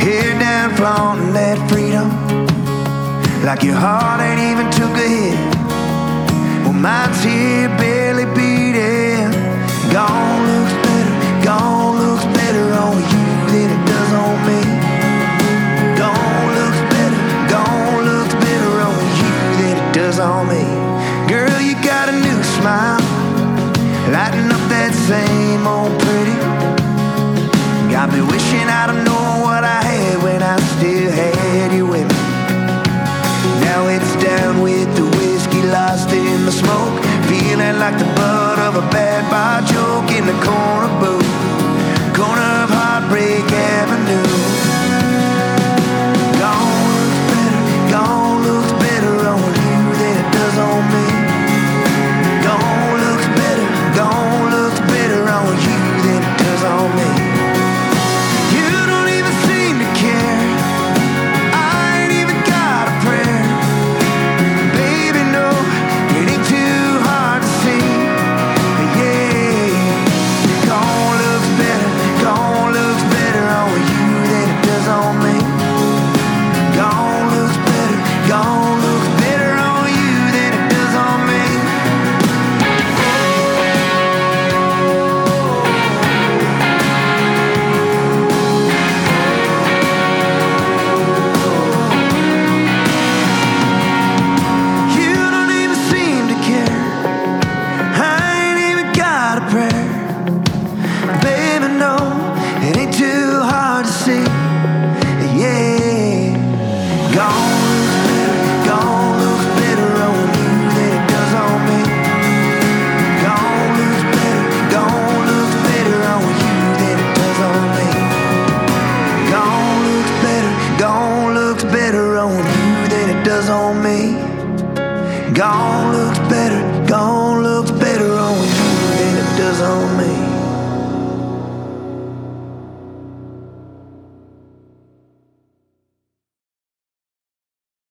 [0.04, 2.10] Hair down, flaunting that freedom.
[3.44, 5.40] Like your heart ain't even took a hit.
[6.64, 9.32] Well, mine's here barely beating.
[9.92, 10.41] Gone
[20.12, 20.64] does on me.
[21.28, 23.00] Girl, you got a new smile,
[24.12, 26.38] lighting up that same old pretty.
[27.92, 32.08] Got me wishing I'd have known what I had when I still had you with
[32.08, 32.24] me.
[33.64, 36.96] Now it's down with the whiskey lost in the smoke.
[37.30, 41.32] Feeling like the butt of a bad bar joke in the corner booth.
[42.16, 44.41] Corner of Heartbreak Avenue.
[50.92, 51.21] me.